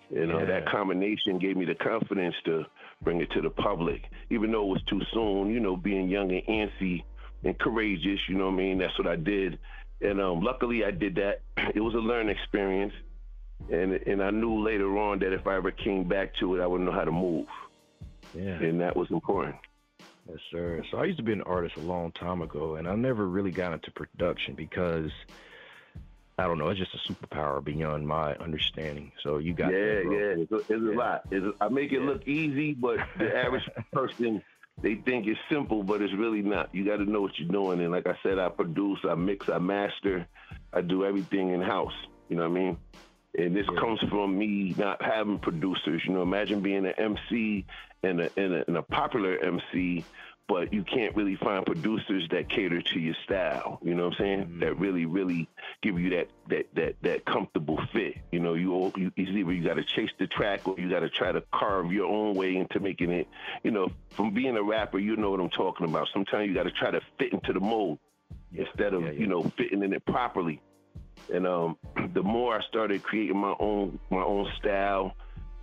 You 0.09 0.25
know, 0.25 0.39
yeah. 0.39 0.45
that 0.45 0.67
combination 0.67 1.37
gave 1.37 1.57
me 1.57 1.65
the 1.65 1.75
confidence 1.75 2.35
to 2.45 2.65
bring 3.01 3.21
it 3.21 3.31
to 3.31 3.41
the 3.41 3.49
public, 3.49 4.03
even 4.29 4.51
though 4.51 4.63
it 4.63 4.69
was 4.73 4.83
too 4.83 5.01
soon, 5.13 5.51
you 5.51 5.59
know, 5.59 5.75
being 5.75 6.09
young 6.09 6.31
and 6.31 6.45
antsy 6.47 7.03
and 7.43 7.57
courageous, 7.59 8.19
you 8.27 8.35
know 8.35 8.45
what 8.45 8.53
I 8.53 8.57
mean? 8.57 8.77
That's 8.79 8.97
what 8.97 9.07
I 9.07 9.15
did. 9.15 9.59
And 10.01 10.19
um, 10.21 10.41
luckily 10.41 10.83
I 10.83 10.91
did 10.91 11.15
that. 11.15 11.41
It 11.75 11.81
was 11.81 11.93
a 11.93 11.99
learning 11.99 12.35
experience 12.35 12.93
and 13.71 13.93
and 13.93 14.23
I 14.23 14.29
knew 14.29 14.63
later 14.63 14.97
on 14.97 15.19
that 15.19 15.33
if 15.33 15.47
I 15.47 15.55
ever 15.55 15.71
came 15.71 16.07
back 16.07 16.35
to 16.39 16.55
it, 16.55 16.61
I 16.61 16.67
would 16.67 16.81
know 16.81 16.91
how 16.91 17.03
to 17.03 17.11
move. 17.11 17.47
Yeah, 18.33 18.53
and 18.53 18.79
that 18.81 18.95
was 18.95 19.09
important. 19.11 19.55
Yes, 20.29 20.39
sir. 20.51 20.83
So 20.91 20.97
I 20.97 21.05
used 21.05 21.17
to 21.17 21.23
be 21.23 21.33
an 21.33 21.41
artist 21.43 21.77
a 21.77 21.81
long 21.81 22.11
time 22.11 22.41
ago, 22.41 22.75
and 22.75 22.87
I 22.87 22.95
never 22.95 23.27
really 23.27 23.51
got 23.51 23.73
into 23.73 23.91
production 23.91 24.55
because 24.55 25.11
I 26.39 26.43
don't 26.43 26.59
know, 26.59 26.69
it's 26.69 26.79
just 26.79 26.93
a 26.93 27.11
superpower 27.11 27.63
beyond 27.63 28.07
my 28.07 28.35
understanding. 28.35 29.11
So 29.23 29.39
you 29.39 29.53
got 29.53 29.71
yeah, 29.71 30.01
yeah, 30.01 30.35
it's 30.37 30.51
a, 30.51 30.57
it's 30.57 30.69
yeah. 30.69 30.77
lot. 30.77 31.21
It's 31.31 31.45
a, 31.45 31.53
I 31.63 31.69
make 31.69 31.91
it 31.91 32.01
yeah. 32.01 32.07
look 32.07 32.27
easy, 32.27 32.73
but 32.73 32.99
the 33.17 33.35
average 33.45 33.67
person 33.91 34.43
they 34.81 34.95
think 34.95 35.25
it's 35.25 35.39
simple, 35.49 35.83
but 35.83 36.01
it's 36.01 36.13
really 36.13 36.41
not. 36.41 36.73
You 36.73 36.85
got 36.85 36.97
to 36.97 37.05
know 37.05 37.21
what 37.21 37.39
you're 37.39 37.49
doing, 37.49 37.81
and 37.81 37.91
like 37.91 38.05
I 38.05 38.15
said, 38.21 38.37
I 38.37 38.49
produce, 38.49 38.99
I 39.09 39.15
mix, 39.15 39.49
I 39.49 39.57
master, 39.57 40.27
I 40.71 40.81
do 40.81 41.03
everything 41.03 41.49
in 41.49 41.61
house. 41.61 41.93
You 42.29 42.35
know 42.35 42.47
what 42.47 42.57
I 42.57 42.61
mean? 42.61 42.77
And 43.37 43.55
this 43.55 43.65
yeah. 43.71 43.79
comes 43.79 43.99
from 44.09 44.37
me 44.37 44.75
not 44.77 45.01
having 45.01 45.39
producers. 45.39 46.03
You 46.05 46.13
know, 46.13 46.21
imagine 46.21 46.61
being 46.61 46.85
an 46.85 46.93
MC 46.97 47.65
and 48.03 48.21
a, 48.21 48.29
and 48.37 48.53
a, 48.53 48.67
and 48.67 48.77
a 48.77 48.83
popular 48.83 49.37
MC, 49.39 50.05
but 50.47 50.71
you 50.71 50.83
can't 50.83 51.15
really 51.15 51.35
find 51.35 51.65
producers 51.65 52.27
that 52.31 52.49
cater 52.49 52.81
to 52.81 52.99
your 52.99 53.15
style. 53.25 53.79
You 53.83 53.95
know 53.95 54.05
what 54.05 54.13
I'm 54.13 54.17
saying? 54.17 54.39
Mm-hmm. 54.39 54.59
That 54.59 54.79
really, 54.79 55.05
really 55.05 55.49
give 55.81 55.99
you 55.99 56.09
that 56.11 56.29
that 56.49 56.65
that 56.75 56.95
that 57.01 57.25
comfortable 57.25 57.79
fit. 57.91 58.15
You 58.31 58.39
know, 58.39 58.53
you 58.53 58.91
you 58.95 59.11
either 59.17 59.53
you 59.53 59.63
got 59.63 59.75
to 59.75 59.83
chase 59.83 60.09
the 60.17 60.27
track 60.27 60.67
or 60.67 60.79
you 60.79 60.89
got 60.89 61.01
to 61.01 61.09
try 61.09 61.31
to 61.31 61.43
carve 61.53 61.91
your 61.91 62.07
own 62.07 62.35
way 62.35 62.55
into 62.55 62.79
making 62.79 63.11
it. 63.11 63.27
You 63.63 63.71
know, 63.71 63.89
from 64.11 64.33
being 64.33 64.55
a 64.55 64.63
rapper, 64.63 64.99
you 64.99 65.17
know 65.17 65.31
what 65.31 65.41
I'm 65.41 65.49
talking 65.49 65.85
about. 65.85 66.07
Sometimes 66.13 66.47
you 66.47 66.53
got 66.53 66.63
to 66.63 66.71
try 66.71 66.91
to 66.91 67.01
fit 67.19 67.33
into 67.33 67.51
the 67.51 67.59
mold 67.59 67.99
yeah. 68.51 68.63
instead 68.65 68.93
of 68.93 69.03
yeah, 69.03 69.11
you 69.11 69.27
know 69.27 69.43
fitting 69.57 69.83
in 69.83 69.93
it 69.93 70.05
properly. 70.05 70.61
And 71.33 71.45
um, 71.45 71.77
the 72.13 72.23
more 72.23 72.57
I 72.57 72.61
started 72.69 73.03
creating 73.03 73.37
my 73.37 73.55
own 73.59 73.99
my 74.09 74.23
own 74.23 74.47
style, 74.59 75.13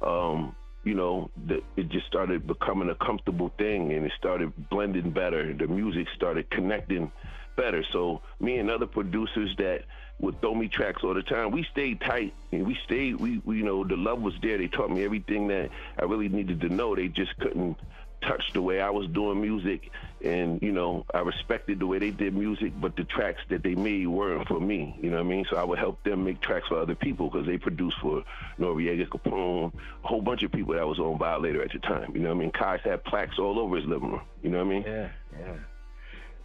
um, 0.02 0.54
you 0.84 0.94
know, 0.94 1.30
the, 1.46 1.62
it 1.76 1.88
just 1.88 2.06
started 2.06 2.46
becoming 2.46 2.90
a 2.90 2.94
comfortable 2.94 3.50
thing, 3.58 3.92
and 3.92 4.04
it 4.04 4.12
started 4.18 4.52
blending 4.68 5.10
better. 5.10 5.52
The 5.52 5.66
music 5.66 6.08
started 6.14 6.50
connecting 6.50 7.10
better. 7.56 7.84
So 7.92 8.20
me 8.40 8.58
and 8.58 8.70
other 8.70 8.86
producers 8.86 9.54
that 9.58 9.84
would 10.20 10.40
throw 10.40 10.54
me 10.54 10.68
tracks 10.68 11.02
all 11.02 11.14
the 11.14 11.22
time, 11.22 11.50
we 11.50 11.66
stayed 11.72 12.00
tight 12.00 12.34
and 12.52 12.66
we 12.66 12.78
stayed. 12.84 13.16
We, 13.16 13.40
we 13.44 13.58
you 13.58 13.64
know 13.64 13.84
the 13.84 13.96
love 13.96 14.20
was 14.20 14.34
there. 14.42 14.58
They 14.58 14.68
taught 14.68 14.90
me 14.90 15.04
everything 15.04 15.48
that 15.48 15.70
I 15.98 16.04
really 16.04 16.28
needed 16.28 16.60
to 16.60 16.68
know. 16.68 16.94
They 16.94 17.08
just 17.08 17.36
couldn't 17.38 17.78
touched 18.26 18.54
the 18.54 18.62
way 18.62 18.80
I 18.80 18.90
was 18.90 19.06
doing 19.08 19.40
music, 19.40 19.90
and 20.22 20.60
you 20.62 20.72
know 20.72 21.04
I 21.12 21.20
respected 21.20 21.78
the 21.78 21.86
way 21.86 21.98
they 21.98 22.10
did 22.10 22.34
music, 22.34 22.72
but 22.80 22.96
the 22.96 23.04
tracks 23.04 23.40
that 23.50 23.62
they 23.62 23.74
made 23.74 24.06
weren't 24.06 24.48
for 24.48 24.60
me. 24.60 24.96
You 25.00 25.10
know 25.10 25.16
what 25.16 25.26
I 25.26 25.28
mean? 25.28 25.46
So 25.50 25.56
I 25.56 25.64
would 25.64 25.78
help 25.78 26.02
them 26.04 26.24
make 26.24 26.40
tracks 26.40 26.68
for 26.68 26.78
other 26.78 26.94
people 26.94 27.30
because 27.30 27.46
they 27.46 27.58
produced 27.58 27.96
for 28.00 28.24
Noreaga 28.58 29.08
Capone, 29.08 29.72
a 29.74 30.06
whole 30.06 30.22
bunch 30.22 30.42
of 30.42 30.52
people 30.52 30.74
that 30.74 30.86
was 30.86 30.98
on 30.98 31.18
Violator 31.18 31.62
at 31.62 31.72
the 31.72 31.78
time. 31.78 32.12
You 32.14 32.20
know 32.20 32.30
what 32.30 32.36
I 32.36 32.40
mean? 32.40 32.50
Kais 32.50 32.80
had 32.84 33.04
plaques 33.04 33.38
all 33.38 33.58
over 33.58 33.76
his 33.76 33.86
living 33.86 34.12
room. 34.12 34.22
You 34.42 34.50
know 34.50 34.58
what 34.58 34.66
I 34.66 34.70
mean? 34.70 34.84
Yeah, 34.86 35.08
yeah. 35.38 35.56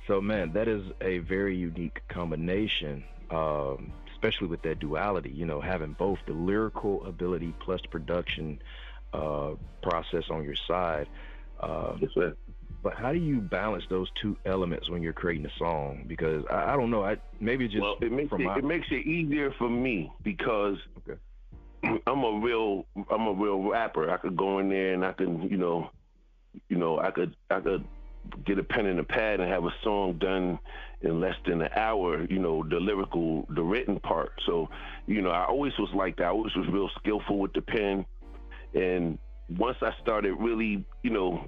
So 0.07 0.21
man, 0.21 0.53
that 0.53 0.67
is 0.67 0.83
a 1.01 1.19
very 1.19 1.55
unique 1.55 2.01
combination. 2.07 3.03
Um, 3.31 3.93
especially 4.19 4.47
with 4.47 4.61
that 4.63 4.79
duality, 4.79 5.29
you 5.29 5.45
know, 5.45 5.61
having 5.61 5.93
both 5.93 6.19
the 6.27 6.33
lyrical 6.33 7.05
ability 7.05 7.53
plus 7.59 7.79
production 7.89 8.61
uh, 9.13 9.51
process 9.81 10.25
on 10.29 10.43
your 10.43 10.55
side. 10.67 11.07
Uh, 11.59 11.95
yes, 11.99 12.11
sir. 12.13 12.35
But 12.81 12.93
how 12.93 13.11
do 13.11 13.19
you 13.19 13.41
balance 13.41 13.83
those 13.89 14.07
two 14.21 14.37
elements 14.45 14.89
when 14.89 15.01
you're 15.01 15.13
creating 15.13 15.45
a 15.45 15.57
song? 15.57 16.05
Because 16.07 16.45
I, 16.49 16.73
I 16.73 16.77
don't 16.77 16.89
know. 16.89 17.03
I 17.03 17.17
maybe 17.39 17.67
just 17.67 17.81
well, 17.81 17.97
it 18.01 18.11
makes 18.11 18.31
it, 18.31 18.39
my... 18.39 18.57
it 18.57 18.63
makes 18.63 18.87
it 18.89 19.05
easier 19.05 19.53
for 19.57 19.69
me 19.69 20.11
because 20.23 20.77
okay. 20.99 21.19
I'm 22.07 22.23
a 22.23 22.39
real 22.41 22.85
I'm 23.11 23.27
a 23.27 23.33
real 23.33 23.61
rapper. 23.69 24.09
I 24.09 24.17
could 24.17 24.37
go 24.37 24.59
in 24.59 24.69
there 24.69 24.93
and 24.93 25.03
I 25.03 25.11
can 25.11 25.41
you 25.49 25.57
know 25.57 25.89
you 26.69 26.77
know 26.77 26.99
I 26.99 27.11
could 27.11 27.35
I 27.49 27.59
could 27.59 27.83
get 28.45 28.59
a 28.59 28.63
pen 28.63 28.85
and 28.85 28.99
a 28.99 29.03
pad 29.03 29.39
and 29.39 29.51
have 29.51 29.65
a 29.65 29.73
song 29.83 30.17
done 30.19 30.59
in 31.01 31.19
less 31.19 31.35
than 31.45 31.61
an 31.61 31.69
hour, 31.75 32.25
you 32.29 32.39
know, 32.39 32.63
the 32.69 32.75
lyrical, 32.75 33.47
the 33.49 33.61
written 33.61 33.99
part. 33.99 34.31
So, 34.45 34.69
you 35.07 35.21
know, 35.21 35.29
I 35.29 35.45
always 35.45 35.73
was 35.79 35.89
like 35.95 36.17
that. 36.17 36.25
I 36.25 36.29
always 36.29 36.53
was 36.55 36.67
real 36.67 36.89
skillful 36.99 37.39
with 37.39 37.53
the 37.53 37.61
pen. 37.61 38.05
And 38.73 39.17
once 39.57 39.77
I 39.81 39.93
started 40.01 40.33
really, 40.33 40.85
you 41.03 41.09
know, 41.09 41.45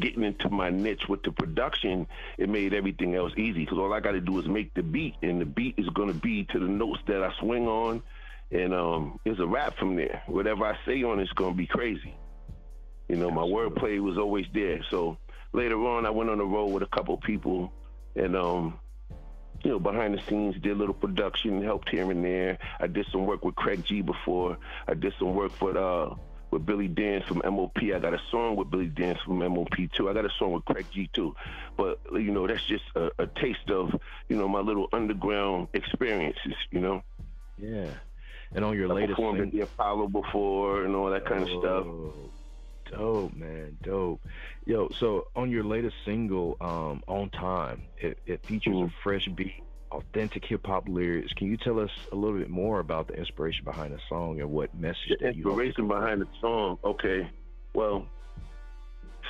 getting 0.00 0.24
into 0.24 0.48
my 0.48 0.70
niche 0.70 1.08
with 1.08 1.22
the 1.22 1.32
production, 1.32 2.06
it 2.38 2.48
made 2.48 2.74
everything 2.74 3.14
else 3.14 3.32
easy 3.36 3.64
because 3.64 3.78
all 3.78 3.92
I 3.92 4.00
got 4.00 4.12
to 4.12 4.20
do 4.20 4.38
is 4.38 4.46
make 4.46 4.74
the 4.74 4.82
beat, 4.82 5.14
and 5.22 5.40
the 5.40 5.44
beat 5.44 5.74
is 5.78 5.88
going 5.90 6.08
to 6.08 6.18
be 6.18 6.44
to 6.44 6.58
the 6.58 6.66
notes 6.66 7.00
that 7.06 7.22
I 7.22 7.32
swing 7.40 7.66
on, 7.66 8.02
and 8.50 8.74
um, 8.74 9.20
it's 9.24 9.40
a 9.40 9.46
rap 9.46 9.76
from 9.78 9.96
there. 9.96 10.22
Whatever 10.26 10.64
I 10.64 10.76
say 10.86 11.02
on 11.02 11.20
it's 11.20 11.32
going 11.32 11.52
to 11.52 11.56
be 11.56 11.66
crazy. 11.66 12.14
You 13.08 13.16
know, 13.16 13.30
my 13.30 13.42
wordplay 13.42 14.00
was 14.00 14.16
always 14.16 14.46
there. 14.54 14.80
So 14.90 15.18
later 15.52 15.76
on, 15.86 16.06
I 16.06 16.10
went 16.10 16.30
on 16.30 16.38
the 16.38 16.44
road 16.44 16.68
with 16.68 16.82
a 16.82 16.86
couple 16.86 17.16
people, 17.18 17.72
and 18.16 18.34
um, 18.36 18.80
you 19.62 19.70
know, 19.70 19.78
behind 19.78 20.14
the 20.14 20.22
scenes, 20.28 20.54
did 20.62 20.72
a 20.72 20.74
little 20.74 20.94
production, 20.94 21.62
helped 21.62 21.88
here 21.88 22.10
and 22.10 22.24
there. 22.24 22.58
I 22.80 22.86
did 22.86 23.06
some 23.10 23.26
work 23.26 23.44
with 23.44 23.54
Craig 23.54 23.84
G 23.84 24.02
before. 24.02 24.58
I 24.86 24.94
did 24.94 25.14
some 25.18 25.34
work 25.34 25.52
for 25.52 25.76
uh, 25.76 26.14
with 26.54 26.64
Billy 26.64 26.88
Danze 26.88 27.24
from 27.24 27.42
MOP. 27.44 27.76
I 27.82 27.98
got 27.98 28.14
a 28.14 28.20
song 28.30 28.54
with 28.56 28.70
Billy 28.70 28.88
Danze 28.88 29.20
from 29.24 29.40
MOP 29.40 29.74
too. 29.92 30.08
I 30.08 30.14
got 30.14 30.24
a 30.24 30.30
song 30.38 30.52
with 30.52 30.64
Craig 30.64 30.86
G 30.92 31.10
too. 31.12 31.34
But 31.76 31.98
you 32.12 32.30
know, 32.30 32.46
that's 32.46 32.64
just 32.64 32.84
a, 32.94 33.10
a 33.18 33.26
taste 33.26 33.68
of 33.70 34.00
you 34.28 34.36
know 34.36 34.48
my 34.48 34.60
little 34.60 34.88
underground 34.92 35.68
experiences. 35.74 36.54
You 36.70 36.80
know. 36.80 37.02
Yeah. 37.58 37.88
And 38.54 38.64
on 38.64 38.76
your 38.76 38.90
I 38.90 38.94
latest 38.94 39.16
performed 39.16 39.50
the 39.50 39.60
Apollo 39.62 40.08
before 40.08 40.84
and 40.84 40.94
all 40.94 41.10
that 41.10 41.26
kind 41.26 41.48
oh, 41.48 41.52
of 41.52 41.60
stuff. 41.60 42.98
Dope, 42.98 43.34
man, 43.34 43.76
dope. 43.82 44.20
Yo, 44.64 44.88
so 45.00 45.26
on 45.34 45.50
your 45.50 45.64
latest 45.64 45.96
single, 46.04 46.56
um, 46.60 47.02
On 47.08 47.28
Time, 47.30 47.82
it, 47.98 48.18
it 48.26 48.46
features 48.46 48.74
mm-hmm. 48.74 48.86
a 48.86 49.02
fresh 49.02 49.28
beat 49.34 49.64
authentic 49.94 50.44
hip 50.44 50.66
hop 50.66 50.88
lyrics. 50.88 51.32
Can 51.34 51.48
you 51.48 51.56
tell 51.56 51.80
us 51.80 51.90
a 52.12 52.16
little 52.16 52.38
bit 52.38 52.50
more 52.50 52.80
about 52.80 53.08
the 53.08 53.14
inspiration 53.14 53.64
behind 53.64 53.92
the 53.94 54.00
song 54.08 54.40
and 54.40 54.50
what 54.50 54.74
message 54.74 55.08
the 55.08 55.16
that 55.20 55.36
you 55.36 55.44
inspiration 55.44 55.88
behind 55.88 56.20
the 56.20 56.28
song? 56.40 56.78
Okay, 56.84 57.28
well, 57.74 58.06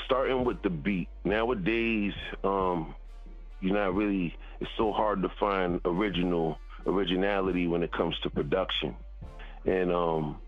starting 0.06 0.44
with 0.44 0.62
the 0.62 0.70
beat. 0.70 1.08
Nowadays, 1.24 2.14
um, 2.42 2.94
you're 3.60 3.74
not 3.74 3.94
really. 3.94 4.36
It's 4.60 4.70
so 4.76 4.92
hard 4.92 5.22
to 5.22 5.28
find 5.40 5.80
original 5.84 6.58
originality 6.86 7.66
when 7.66 7.82
it 7.82 7.92
comes 7.92 8.18
to 8.20 8.30
production, 8.30 8.96
and 9.64 9.92
um, 9.92 10.38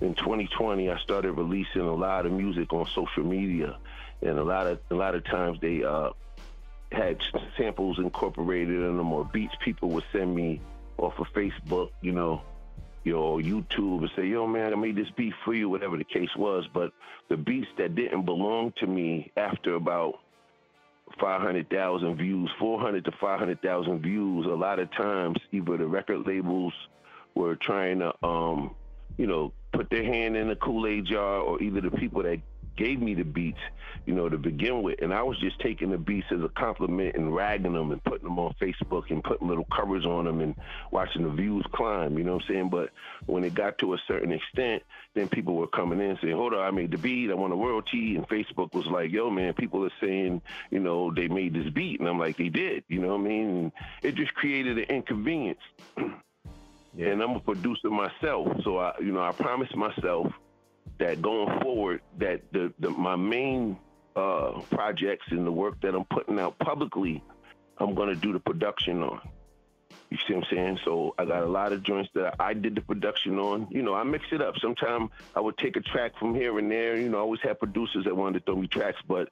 in 0.00 0.14
2020, 0.14 0.90
I 0.90 0.98
started 0.98 1.32
releasing 1.32 1.82
a 1.82 1.94
lot 1.94 2.26
of 2.26 2.32
music 2.32 2.72
on 2.72 2.86
social 2.94 3.24
media, 3.24 3.76
and 4.22 4.38
a 4.38 4.44
lot 4.44 4.66
of 4.66 4.78
a 4.90 4.94
lot 4.94 5.14
of 5.14 5.24
times 5.24 5.58
they 5.60 5.84
uh, 5.84 6.10
had 6.94 7.20
samples 7.56 7.98
incorporated 7.98 8.74
in 8.74 8.96
them 8.96 9.12
or 9.12 9.24
beats 9.24 9.54
people 9.60 9.90
would 9.90 10.04
send 10.12 10.34
me 10.34 10.60
off 10.98 11.18
of 11.18 11.26
Facebook, 11.34 11.90
you 12.00 12.12
know, 12.12 12.42
your 13.04 13.38
YouTube 13.40 14.00
and 14.00 14.10
say, 14.16 14.26
yo, 14.26 14.46
man, 14.46 14.72
I 14.72 14.76
made 14.76 14.96
this 14.96 15.10
beat 15.10 15.34
for 15.44 15.52
you, 15.54 15.68
whatever 15.68 15.96
the 15.96 16.04
case 16.04 16.34
was. 16.36 16.66
But 16.72 16.92
the 17.28 17.36
beats 17.36 17.68
that 17.78 17.94
didn't 17.94 18.24
belong 18.24 18.72
to 18.78 18.86
me 18.86 19.30
after 19.36 19.74
about 19.74 20.20
500,000 21.20 22.16
views, 22.16 22.50
400 22.58 23.04
to 23.04 23.12
500,000 23.12 24.00
views, 24.00 24.46
a 24.46 24.50
lot 24.50 24.78
of 24.78 24.90
times 24.92 25.36
either 25.52 25.76
the 25.76 25.86
record 25.86 26.26
labels 26.26 26.72
were 27.34 27.56
trying 27.56 27.98
to, 27.98 28.14
um, 28.24 28.74
you 29.18 29.26
know, 29.26 29.52
put 29.72 29.90
their 29.90 30.04
hand 30.04 30.36
in 30.36 30.48
the 30.48 30.56
Kool 30.56 30.86
Aid 30.86 31.04
jar, 31.06 31.40
or 31.40 31.62
either 31.62 31.80
the 31.80 31.90
people 31.90 32.22
that 32.22 32.40
gave 32.76 33.00
me 33.00 33.14
the 33.14 33.24
beats, 33.24 33.58
you 34.06 34.14
know, 34.14 34.28
to 34.28 34.38
begin 34.38 34.82
with. 34.82 35.00
And 35.02 35.12
I 35.12 35.22
was 35.22 35.38
just 35.38 35.60
taking 35.60 35.90
the 35.90 35.98
beats 35.98 36.26
as 36.30 36.42
a 36.42 36.48
compliment 36.48 37.16
and 37.16 37.34
ragging 37.34 37.72
them 37.72 37.90
and 37.90 38.02
putting 38.04 38.24
them 38.24 38.38
on 38.38 38.54
Facebook 38.60 39.10
and 39.10 39.22
putting 39.22 39.48
little 39.48 39.66
covers 39.74 40.04
on 40.06 40.24
them 40.24 40.40
and 40.40 40.54
watching 40.90 41.22
the 41.22 41.30
views 41.30 41.64
climb, 41.72 42.18
you 42.18 42.24
know 42.24 42.34
what 42.34 42.44
I'm 42.44 42.54
saying? 42.54 42.68
But 42.70 42.90
when 43.26 43.44
it 43.44 43.54
got 43.54 43.78
to 43.78 43.94
a 43.94 43.98
certain 44.06 44.32
extent, 44.32 44.82
then 45.14 45.28
people 45.28 45.54
were 45.54 45.66
coming 45.66 46.00
in 46.00 46.18
saying, 46.20 46.34
hold 46.34 46.54
on, 46.54 46.60
I 46.60 46.70
made 46.70 46.90
the 46.90 46.98
beat, 46.98 47.30
I 47.30 47.34
want 47.34 47.52
a 47.52 47.56
royalty. 47.56 48.16
And 48.16 48.28
Facebook 48.28 48.74
was 48.74 48.86
like, 48.86 49.12
yo, 49.12 49.30
man, 49.30 49.54
people 49.54 49.84
are 49.84 49.92
saying, 50.00 50.42
you 50.70 50.80
know, 50.80 51.12
they 51.12 51.28
made 51.28 51.54
this 51.54 51.70
beat. 51.72 52.00
And 52.00 52.08
I'm 52.08 52.18
like, 52.18 52.36
they 52.36 52.48
did, 52.48 52.84
you 52.88 53.00
know 53.00 53.08
what 53.08 53.20
I 53.20 53.28
mean? 53.28 53.48
And 53.48 53.72
it 54.02 54.14
just 54.14 54.34
created 54.34 54.78
an 54.78 54.84
inconvenience. 54.84 55.60
Yeah. 56.96 57.08
And 57.08 57.22
I'm 57.22 57.32
a 57.32 57.40
producer 57.40 57.90
myself, 57.90 58.46
so 58.62 58.78
I, 58.78 58.92
you 59.00 59.10
know, 59.10 59.20
I 59.20 59.32
promised 59.32 59.74
myself 59.74 60.32
that 60.98 61.22
going 61.22 61.60
forward, 61.60 62.00
that 62.18 62.42
the, 62.52 62.72
the 62.78 62.90
my 62.90 63.16
main 63.16 63.76
uh, 64.16 64.60
projects 64.70 65.26
and 65.30 65.46
the 65.46 65.52
work 65.52 65.80
that 65.80 65.94
I'm 65.94 66.04
putting 66.04 66.38
out 66.38 66.58
publicly, 66.58 67.22
I'm 67.78 67.94
gonna 67.94 68.14
do 68.14 68.32
the 68.32 68.40
production 68.40 69.02
on. 69.02 69.20
You 70.10 70.18
see 70.28 70.34
what 70.34 70.44
I'm 70.44 70.56
saying? 70.56 70.78
So 70.84 71.14
I 71.18 71.24
got 71.24 71.42
a 71.42 71.46
lot 71.46 71.72
of 71.72 71.82
joints 71.82 72.10
that 72.14 72.36
I 72.38 72.54
did 72.54 72.76
the 72.76 72.80
production 72.80 73.38
on. 73.38 73.66
You 73.70 73.82
know, 73.82 73.94
I 73.94 74.04
mix 74.04 74.26
it 74.30 74.40
up. 74.40 74.54
Sometimes 74.60 75.10
I 75.34 75.40
would 75.40 75.58
take 75.58 75.76
a 75.76 75.80
track 75.80 76.12
from 76.18 76.34
here 76.34 76.56
and 76.58 76.70
there. 76.70 76.96
You 76.96 77.08
know, 77.08 77.18
I 77.18 77.20
always 77.20 77.40
have 77.40 77.58
producers 77.58 78.04
that 78.04 78.16
wanted 78.16 78.40
to 78.40 78.44
throw 78.44 78.60
me 78.60 78.68
tracks, 78.68 78.98
but 79.08 79.28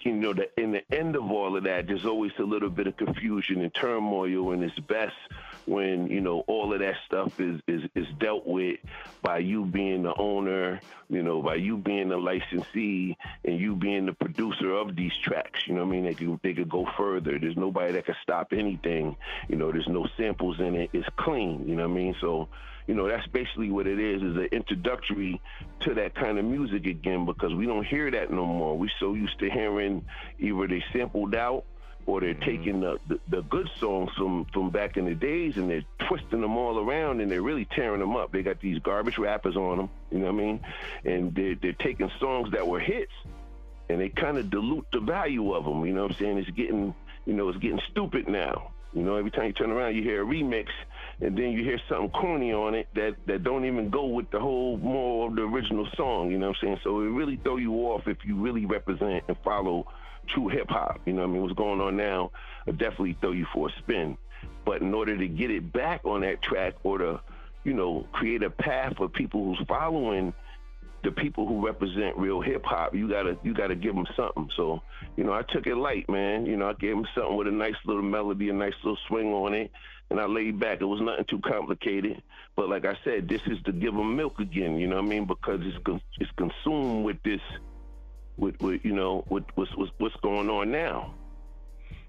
you 0.00 0.12
know, 0.12 0.32
the, 0.32 0.48
in 0.60 0.72
the 0.72 0.82
end 0.92 1.14
of 1.14 1.30
all 1.30 1.56
of 1.56 1.64
that, 1.64 1.86
there's 1.86 2.04
always 2.04 2.32
a 2.38 2.42
little 2.42 2.70
bit 2.70 2.86
of 2.86 2.96
confusion 2.96 3.62
and 3.62 3.72
turmoil, 3.74 4.52
and 4.52 4.62
it's 4.64 4.78
best 4.80 5.14
when 5.66 6.08
you 6.08 6.20
know 6.20 6.40
all 6.46 6.72
of 6.72 6.80
that 6.80 6.94
stuff 7.06 7.38
is 7.38 7.60
is 7.68 7.82
is 7.94 8.06
dealt 8.18 8.46
with 8.46 8.78
by 9.22 9.38
you 9.38 9.64
being 9.64 10.02
the 10.02 10.14
owner, 10.18 10.80
you 11.08 11.22
know, 11.22 11.42
by 11.42 11.54
you 11.54 11.76
being 11.76 12.08
the 12.08 12.16
licensee, 12.16 13.16
and 13.44 13.60
you 13.60 13.76
being 13.76 14.06
the 14.06 14.12
producer 14.12 14.72
of 14.72 14.96
these 14.96 15.12
tracks. 15.22 15.60
You 15.66 15.74
know 15.74 15.84
what 15.84 15.90
I 15.94 16.00
mean? 16.00 16.04
They 16.04 16.14
could 16.14 16.40
they 16.42 16.54
could 16.54 16.70
go 16.70 16.88
further. 16.96 17.38
There's 17.38 17.56
nobody 17.56 17.92
that 17.92 18.06
can 18.06 18.16
stop 18.22 18.52
anything. 18.52 19.16
You 19.48 19.56
know, 19.56 19.70
there's 19.70 19.88
no 19.88 20.08
samples 20.16 20.58
in 20.58 20.74
it. 20.74 20.90
It's 20.92 21.08
clean. 21.16 21.68
You 21.68 21.76
know 21.76 21.88
what 21.88 21.94
I 21.94 22.00
mean? 22.00 22.16
So 22.20 22.48
you 22.88 22.94
know, 22.94 23.06
that's 23.06 23.26
basically 23.28 23.70
what 23.70 23.86
it 23.86 24.00
is, 24.00 24.22
is 24.22 24.36
an 24.36 24.48
introductory 24.50 25.40
to 25.80 25.94
that 25.94 26.14
kind 26.14 26.38
of 26.38 26.44
music 26.46 26.86
again 26.86 27.26
because 27.26 27.54
we 27.54 27.66
don't 27.66 27.86
hear 27.86 28.10
that 28.10 28.32
no 28.32 28.46
more. 28.46 28.76
We're 28.78 28.90
so 28.98 29.12
used 29.12 29.38
to 29.40 29.50
hearing 29.50 30.06
either 30.38 30.66
they 30.66 30.82
sampled 30.90 31.34
out 31.34 31.64
or 32.06 32.22
they're 32.22 32.32
mm-hmm. 32.32 32.44
taking 32.44 32.80
the, 32.80 32.98
the, 33.06 33.20
the, 33.28 33.42
good 33.42 33.68
songs 33.78 34.10
from, 34.16 34.46
from 34.54 34.70
back 34.70 34.96
in 34.96 35.04
the 35.04 35.14
days 35.14 35.58
and 35.58 35.68
they're 35.68 35.84
twisting 36.08 36.40
them 36.40 36.56
all 36.56 36.78
around 36.78 37.20
and 37.20 37.30
they're 37.30 37.42
really 37.42 37.66
tearing 37.66 38.00
them 38.00 38.16
up. 38.16 38.32
They 38.32 38.42
got 38.42 38.58
these 38.58 38.78
garbage 38.78 39.18
rappers 39.18 39.54
on 39.54 39.76
them, 39.76 39.90
you 40.10 40.20
know 40.20 40.32
what 40.32 40.40
I 40.40 40.44
mean? 40.44 40.60
And 41.04 41.34
they're, 41.34 41.56
they're 41.56 41.74
taking 41.74 42.10
songs 42.18 42.52
that 42.52 42.66
were 42.66 42.80
hits 42.80 43.12
and 43.90 44.00
they 44.00 44.08
kind 44.08 44.38
of 44.38 44.48
dilute 44.48 44.86
the 44.94 45.00
value 45.00 45.52
of 45.52 45.66
them, 45.66 45.84
you 45.84 45.92
know 45.92 46.04
what 46.04 46.12
I'm 46.12 46.16
saying? 46.16 46.38
It's 46.38 46.50
getting, 46.50 46.94
you 47.26 47.34
know, 47.34 47.50
it's 47.50 47.58
getting 47.58 47.80
stupid 47.90 48.28
now. 48.28 48.72
You 48.94 49.02
know, 49.02 49.16
every 49.16 49.30
time 49.30 49.44
you 49.44 49.52
turn 49.52 49.70
around, 49.70 49.94
you 49.94 50.02
hear 50.02 50.22
a 50.22 50.26
remix 50.26 50.68
and 51.20 51.36
then 51.36 51.50
you 51.50 51.64
hear 51.64 51.80
something 51.88 52.10
corny 52.10 52.52
on 52.52 52.74
it 52.74 52.88
that 52.94 53.16
that 53.26 53.42
don't 53.42 53.64
even 53.64 53.90
go 53.90 54.06
with 54.06 54.30
the 54.30 54.38
whole 54.38 54.76
more 54.78 55.28
of 55.28 55.36
the 55.36 55.42
original 55.42 55.86
song. 55.96 56.30
You 56.30 56.38
know 56.38 56.48
what 56.48 56.56
I'm 56.62 56.66
saying? 56.66 56.80
So 56.84 57.00
it 57.00 57.06
really 57.06 57.36
throw 57.42 57.56
you 57.56 57.74
off 57.74 58.02
if 58.06 58.18
you 58.24 58.36
really 58.36 58.66
represent 58.66 59.24
and 59.26 59.36
follow 59.44 59.86
true 60.32 60.48
hip 60.48 60.68
hop. 60.68 61.00
You 61.06 61.14
know 61.14 61.22
what 61.22 61.30
I 61.30 61.32
mean? 61.32 61.42
What's 61.42 61.54
going 61.54 61.80
on 61.80 61.96
now? 61.96 62.30
Will 62.66 62.74
definitely 62.74 63.16
throw 63.20 63.32
you 63.32 63.46
for 63.52 63.68
a 63.68 63.72
spin. 63.78 64.16
But 64.64 64.82
in 64.82 64.94
order 64.94 65.16
to 65.16 65.26
get 65.26 65.50
it 65.50 65.72
back 65.72 66.04
on 66.04 66.20
that 66.20 66.42
track 66.42 66.74
or 66.84 66.98
to, 66.98 67.20
you 67.64 67.72
know, 67.72 68.06
create 68.12 68.42
a 68.42 68.50
path 68.50 68.94
for 68.96 69.08
people 69.08 69.44
who's 69.44 69.66
following 69.66 70.32
the 71.04 71.10
people 71.12 71.46
who 71.46 71.64
represent 71.64 72.16
real 72.16 72.40
hip 72.40 72.64
hop, 72.64 72.94
you 72.94 73.08
gotta 73.08 73.36
you 73.42 73.54
gotta 73.54 73.74
give 73.74 73.94
them 73.94 74.06
something. 74.16 74.48
So, 74.56 74.82
you 75.16 75.24
know, 75.24 75.32
I 75.32 75.42
took 75.42 75.66
it 75.66 75.76
light, 75.76 76.08
man. 76.08 76.46
You 76.46 76.56
know, 76.56 76.68
I 76.68 76.74
gave 76.74 76.94
them 76.94 77.06
something 77.14 77.36
with 77.36 77.48
a 77.48 77.52
nice 77.52 77.76
little 77.86 78.02
melody, 78.02 78.50
a 78.50 78.52
nice 78.52 78.74
little 78.82 78.98
swing 79.08 79.32
on 79.32 79.54
it, 79.54 79.70
and 80.10 80.20
I 80.20 80.26
laid 80.26 80.58
back. 80.58 80.80
It 80.80 80.86
was 80.86 81.00
nothing 81.00 81.24
too 81.26 81.40
complicated. 81.40 82.22
But 82.56 82.68
like 82.68 82.84
I 82.84 82.98
said, 83.04 83.28
this 83.28 83.42
is 83.46 83.62
to 83.64 83.72
give 83.72 83.94
them 83.94 84.16
milk 84.16 84.38
again. 84.40 84.78
You 84.78 84.86
know 84.86 84.96
what 84.96 85.04
I 85.04 85.08
mean? 85.08 85.26
Because 85.26 85.60
it's 85.62 86.02
it's 86.18 86.30
consumed 86.36 87.04
with 87.04 87.22
this, 87.22 87.40
with, 88.36 88.60
with 88.60 88.84
you 88.84 88.94
know, 88.94 89.24
with 89.28 89.44
what's 89.54 89.72
what's 89.98 90.16
going 90.16 90.48
on 90.48 90.70
now. 90.70 91.14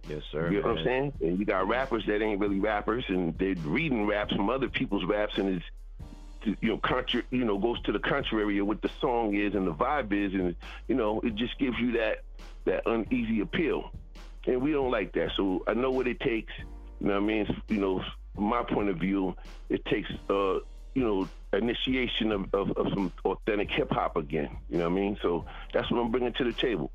Yes, 0.07 0.23
sir. 0.31 0.49
You 0.49 0.61
know 0.61 0.67
man. 0.67 0.71
what 0.71 0.79
I'm 0.79 0.85
saying? 0.85 1.13
And 1.21 1.39
you 1.39 1.45
got 1.45 1.67
rappers 1.67 2.03
that 2.07 2.21
ain't 2.21 2.39
really 2.39 2.59
rappers, 2.59 3.03
and 3.09 3.37
they're 3.37 3.55
reading 3.65 4.07
raps 4.07 4.33
from 4.33 4.49
other 4.49 4.69
people's 4.69 5.05
raps, 5.05 5.37
and 5.37 5.49
it's 5.49 5.65
you 6.61 6.69
know, 6.69 6.77
contra- 6.77 7.23
you 7.31 7.43
know, 7.43 7.57
goes 7.57 7.81
to 7.81 7.91
the 7.91 7.99
contrary 7.99 8.59
of 8.59 8.67
what 8.67 8.81
the 8.81 8.89
song 9.01 9.35
is 9.35 9.55
and 9.55 9.67
the 9.67 9.73
vibe 9.73 10.13
is, 10.13 10.33
and 10.33 10.55
you 10.87 10.95
know, 10.95 11.19
it 11.21 11.35
just 11.35 11.57
gives 11.59 11.77
you 11.79 11.93
that 11.93 12.23
that 12.65 12.83
uneasy 12.85 13.41
appeal, 13.41 13.91
and 14.47 14.61
we 14.61 14.71
don't 14.71 14.91
like 14.91 15.13
that. 15.13 15.31
So 15.35 15.63
I 15.67 15.73
know 15.73 15.91
what 15.91 16.07
it 16.07 16.19
takes. 16.19 16.53
You 16.99 17.07
know 17.07 17.13
what 17.15 17.23
I 17.23 17.25
mean? 17.25 17.61
You 17.67 17.77
know, 17.77 18.03
from 18.35 18.43
my 18.45 18.63
point 18.63 18.89
of 18.89 18.97
view, 18.97 19.35
it 19.69 19.83
takes, 19.85 20.09
uh, 20.29 20.59
you 20.93 21.03
know, 21.03 21.29
initiation 21.53 22.31
of, 22.31 22.53
of, 22.53 22.71
of 22.71 22.87
some 22.93 23.11
authentic 23.25 23.69
hip 23.71 23.89
hop 23.91 24.17
again. 24.17 24.49
You 24.69 24.77
know 24.79 24.89
what 24.89 24.97
I 24.97 25.01
mean? 25.01 25.17
So 25.21 25.45
that's 25.73 25.89
what 25.91 25.99
I'm 25.99 26.11
bringing 26.11 26.33
to 26.33 26.43
the 26.43 26.53
table. 26.53 26.91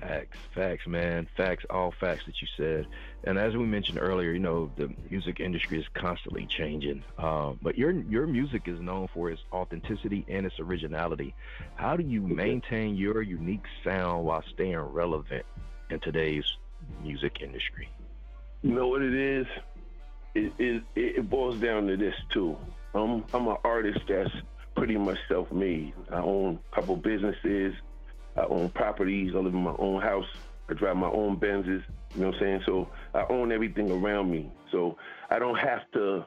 Facts, 0.00 0.36
facts, 0.54 0.86
man. 0.86 1.26
Facts, 1.36 1.64
all 1.70 1.92
facts 1.98 2.26
that 2.26 2.34
you 2.42 2.48
said. 2.56 2.86
And 3.24 3.38
as 3.38 3.56
we 3.56 3.64
mentioned 3.64 3.98
earlier, 3.98 4.30
you 4.30 4.38
know, 4.38 4.70
the 4.76 4.92
music 5.10 5.40
industry 5.40 5.80
is 5.80 5.86
constantly 5.94 6.46
changing. 6.46 7.02
Uh, 7.18 7.54
but 7.62 7.78
your 7.78 7.92
your 7.92 8.26
music 8.26 8.62
is 8.66 8.78
known 8.78 9.08
for 9.14 9.30
its 9.30 9.40
authenticity 9.52 10.26
and 10.28 10.44
its 10.44 10.60
originality. 10.60 11.34
How 11.76 11.96
do 11.96 12.04
you 12.04 12.20
maintain 12.20 12.94
your 12.96 13.22
unique 13.22 13.64
sound 13.84 14.24
while 14.26 14.44
staying 14.52 14.76
relevant 14.76 15.46
in 15.88 15.98
today's 16.00 16.44
music 17.02 17.40
industry? 17.40 17.88
You 18.66 18.74
know 18.74 18.88
what 18.88 19.00
it 19.00 19.14
is? 19.14 19.46
It, 20.34 20.52
it, 20.58 20.82
it 20.96 21.30
boils 21.30 21.60
down 21.60 21.86
to 21.86 21.96
this 21.96 22.16
too. 22.32 22.56
I'm 22.94 23.22
I'm 23.32 23.46
an 23.46 23.58
artist 23.62 24.00
that's 24.08 24.32
pretty 24.74 24.96
much 24.96 25.18
self-made. 25.28 25.92
I 26.10 26.16
own 26.16 26.58
a 26.72 26.74
couple 26.74 26.96
businesses. 26.96 27.74
I 28.36 28.40
own 28.40 28.70
properties. 28.70 29.34
I 29.36 29.38
live 29.38 29.54
in 29.54 29.62
my 29.62 29.76
own 29.78 30.02
house. 30.02 30.26
I 30.68 30.74
drive 30.74 30.96
my 30.96 31.08
own 31.08 31.36
Benzes. 31.36 31.84
You 32.16 32.22
know 32.22 32.26
what 32.26 32.34
I'm 32.34 32.40
saying? 32.40 32.62
So 32.66 32.88
I 33.14 33.24
own 33.30 33.52
everything 33.52 33.88
around 33.88 34.32
me. 34.32 34.50
So 34.72 34.98
I 35.30 35.38
don't 35.38 35.60
have 35.60 35.88
to 35.92 36.26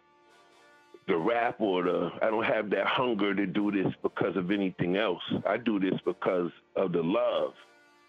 the 1.09 1.17
rap 1.17 1.59
or 1.59 1.83
the 1.83 2.09
I 2.21 2.29
don't 2.29 2.45
have 2.45 2.69
that 2.69 2.85
hunger 2.85 3.35
to 3.35 3.47
do 3.47 3.69
this 3.69 3.93
because 4.01 4.37
of 4.37 4.49
anything 4.49 4.95
else. 4.95 5.23
I 5.45 5.57
do 5.57 5.77
this 5.77 5.99
because 6.05 6.51
of 6.77 6.93
the 6.93 7.03
love 7.03 7.53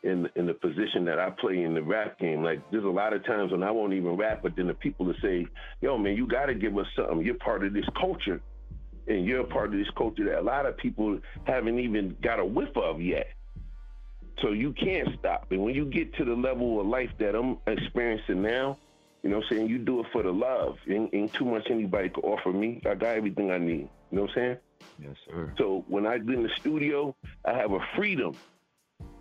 in 0.02 0.28
in 0.36 0.46
the 0.46 0.54
position 0.54 1.04
that 1.04 1.18
I 1.18 1.30
play 1.30 1.62
in 1.62 1.74
the 1.74 1.82
rap 1.82 2.18
game. 2.18 2.42
Like 2.42 2.60
there's 2.70 2.84
a 2.84 2.88
lot 2.88 3.12
of 3.12 3.24
times 3.24 3.52
when 3.52 3.62
I 3.62 3.70
won't 3.70 3.92
even 3.92 4.16
rap, 4.16 4.40
but 4.42 4.56
then 4.56 4.66
the 4.66 4.74
people 4.74 5.06
will 5.06 5.14
say, 5.22 5.46
"Yo, 5.80 5.98
man, 5.98 6.16
you 6.16 6.26
got 6.26 6.46
to 6.46 6.54
give 6.54 6.76
us 6.78 6.86
something. 6.96 7.24
You're 7.24 7.34
part 7.34 7.64
of 7.64 7.72
this 7.72 7.84
culture, 7.98 8.40
and 9.06 9.24
you're 9.26 9.40
a 9.40 9.46
part 9.46 9.66
of 9.66 9.72
this 9.72 9.90
culture 9.96 10.24
that 10.24 10.38
a 10.38 10.42
lot 10.42 10.66
of 10.66 10.76
people 10.76 11.18
haven't 11.44 11.78
even 11.78 12.16
got 12.22 12.40
a 12.40 12.44
whiff 12.44 12.76
of 12.76 13.00
yet." 13.00 13.28
So 14.42 14.52
you 14.52 14.72
can't 14.72 15.08
stop. 15.18 15.50
And 15.50 15.62
when 15.62 15.74
you 15.74 15.84
get 15.84 16.14
to 16.14 16.24
the 16.24 16.34
level 16.34 16.80
of 16.80 16.86
life 16.86 17.10
that 17.18 17.34
I'm 17.34 17.58
experiencing 17.66 18.40
now, 18.40 18.78
you 19.22 19.28
know 19.28 19.36
what 19.36 19.46
I'm 19.50 19.56
saying? 19.56 19.68
You 19.68 19.78
do 19.78 20.00
it 20.00 20.06
for 20.12 20.22
the 20.22 20.32
love. 20.32 20.76
Ain't, 20.88 21.12
ain't 21.12 21.32
too 21.34 21.44
much 21.44 21.66
anybody 21.70 22.08
could 22.08 22.24
offer 22.24 22.50
me. 22.50 22.80
I 22.86 22.94
got 22.94 23.16
everything 23.16 23.50
I 23.50 23.58
need. 23.58 23.88
You 24.10 24.16
know 24.16 24.22
what 24.22 24.30
I'm 24.30 24.36
saying? 24.36 24.56
Yes, 24.98 25.16
sir. 25.28 25.52
So 25.58 25.84
when 25.88 26.06
I 26.06 26.16
get 26.16 26.36
in 26.36 26.42
the 26.42 26.50
studio, 26.58 27.14
I 27.44 27.52
have 27.52 27.72
a 27.72 27.80
freedom 27.96 28.34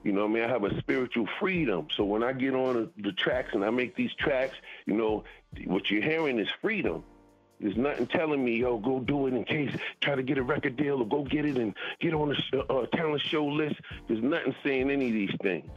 you 0.03 0.11
know 0.11 0.25
I 0.25 0.27
mean? 0.27 0.43
I 0.43 0.47
have 0.47 0.63
a 0.63 0.77
spiritual 0.79 1.27
freedom. 1.39 1.87
So 1.95 2.03
when 2.03 2.23
I 2.23 2.31
get 2.31 2.53
on 2.53 2.91
the, 2.97 3.11
tracks 3.11 3.49
and 3.53 3.65
I 3.65 3.69
make 3.69 3.95
these 3.95 4.13
tracks, 4.13 4.55
you 4.85 4.93
know, 4.93 5.23
what 5.65 5.89
you're 5.89 6.01
hearing 6.01 6.39
is 6.39 6.47
freedom. 6.61 7.03
There's 7.59 7.75
nothing 7.75 8.07
telling 8.07 8.43
me, 8.43 8.57
yo, 8.57 8.77
go 8.77 8.99
do 9.01 9.27
it 9.27 9.33
in 9.33 9.43
case, 9.43 9.75
try 9.99 10.15
to 10.15 10.23
get 10.23 10.37
a 10.37 10.43
record 10.43 10.77
deal 10.77 11.01
or 11.01 11.07
go 11.07 11.23
get 11.23 11.45
it 11.45 11.57
and 11.57 11.73
get 11.99 12.13
on 12.13 12.29
the 12.29 12.59
uh, 12.61 12.85
talent 12.95 13.21
show 13.21 13.45
list. 13.45 13.75
There's 14.07 14.23
nothing 14.23 14.55
saying 14.63 14.89
any 14.89 15.07
of 15.07 15.13
these 15.13 15.35
things. 15.41 15.69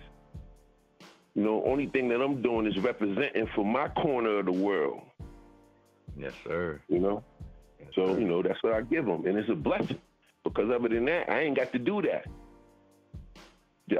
You 1.35 1.43
know, 1.43 1.65
only 1.65 1.87
thing 1.87 2.09
that 2.11 2.21
I'm 2.21 2.41
doing 2.41 2.67
is 2.67 2.79
representing 2.79 3.49
for 3.55 3.65
my 3.65 3.89
corner 3.89 4.39
of 4.39 4.47
the 4.47 4.53
world. 4.53 5.01
Yes, 6.17 6.33
sir. 6.45 6.81
You 6.89 7.01
know? 7.01 7.25
Yes, 7.81 7.89
so, 7.95 8.15
sir. 8.15 8.21
you 8.21 8.29
know, 8.29 8.43
that's 8.43 8.63
what 8.63 8.75
I 8.75 8.83
give 8.83 9.07
them. 9.07 9.27
And 9.27 9.37
it's 9.37 9.49
a 9.49 9.55
blessing 9.55 10.01
because 10.45 10.71
other 10.71 10.89
than 10.89 11.07
that, 11.07 11.31
I 11.31 11.41
ain't 11.41 11.57
got 11.57 11.73
to 11.73 11.79
do 11.79 12.03
that. 12.03 12.27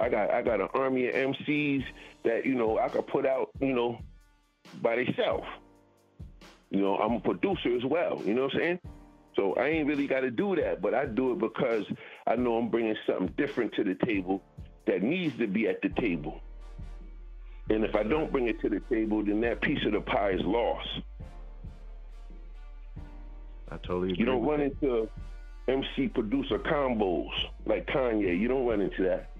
I 0.01 0.09
got 0.09 0.31
I 0.31 0.43
got 0.43 0.61
an 0.61 0.69
army 0.75 1.09
of 1.09 1.15
MCs 1.15 1.85
that 2.25 2.47
you 2.47 2.55
know 2.55 2.79
I 2.79 2.89
could 2.89 3.07
put 3.07 3.27
out 3.27 3.51
you 3.61 3.75
know 3.75 3.99
by 4.81 4.97
themselves. 4.97 5.47
You 6.71 6.81
know 6.81 6.97
I'm 6.97 7.15
a 7.15 7.21
producer 7.21 7.77
as 7.77 7.85
well. 7.85 8.23
You 8.25 8.35
know 8.35 8.45
what 8.45 8.55
I'm 8.55 8.61
saying? 8.61 8.81
So 9.37 9.55
I 9.55 9.69
ain't 9.69 9.89
really 9.89 10.07
got 10.07 10.21
to 10.21 10.31
do 10.31 10.55
that, 10.57 10.83
but 10.83 10.95
I 10.95 11.07
do 11.07 11.33
it 11.33 11.39
because 11.39 11.85
I 12.27 12.37
know 12.37 12.57
I'm 12.57 12.69
bringing 12.69 12.97
something 13.07 13.33
different 13.37 13.73
to 13.75 13.85
the 13.85 13.97
table 14.05 14.43
that 14.87 15.03
needs 15.03 15.37
to 15.39 15.47
be 15.47 15.69
at 15.69 15.81
the 15.81 15.89
table. 16.01 16.41
And 17.71 17.85
if 17.85 17.95
I 17.95 18.03
don't 18.03 18.31
bring 18.31 18.49
it 18.49 18.61
to 18.61 18.69
the 18.69 18.81
table, 18.91 19.25
then 19.25 19.41
that 19.43 19.63
piece 19.63 19.79
of 19.87 19.93
the 19.93 20.01
pie 20.01 20.33
is 20.33 20.43
lost. 20.45 20.89
I 23.71 23.77
totally 23.79 24.13
agree. 24.13 24.19
You 24.19 24.27
don't 24.27 24.45
run 24.45 24.61
into 24.61 25.09
MC 25.69 26.09
producer 26.09 26.59
combos 26.59 27.31
like 27.65 27.87
Kanye. 27.87 28.39
You 28.39 28.49
don't 28.49 28.67
run 28.67 28.81
into 28.83 29.03
that. 29.05 29.31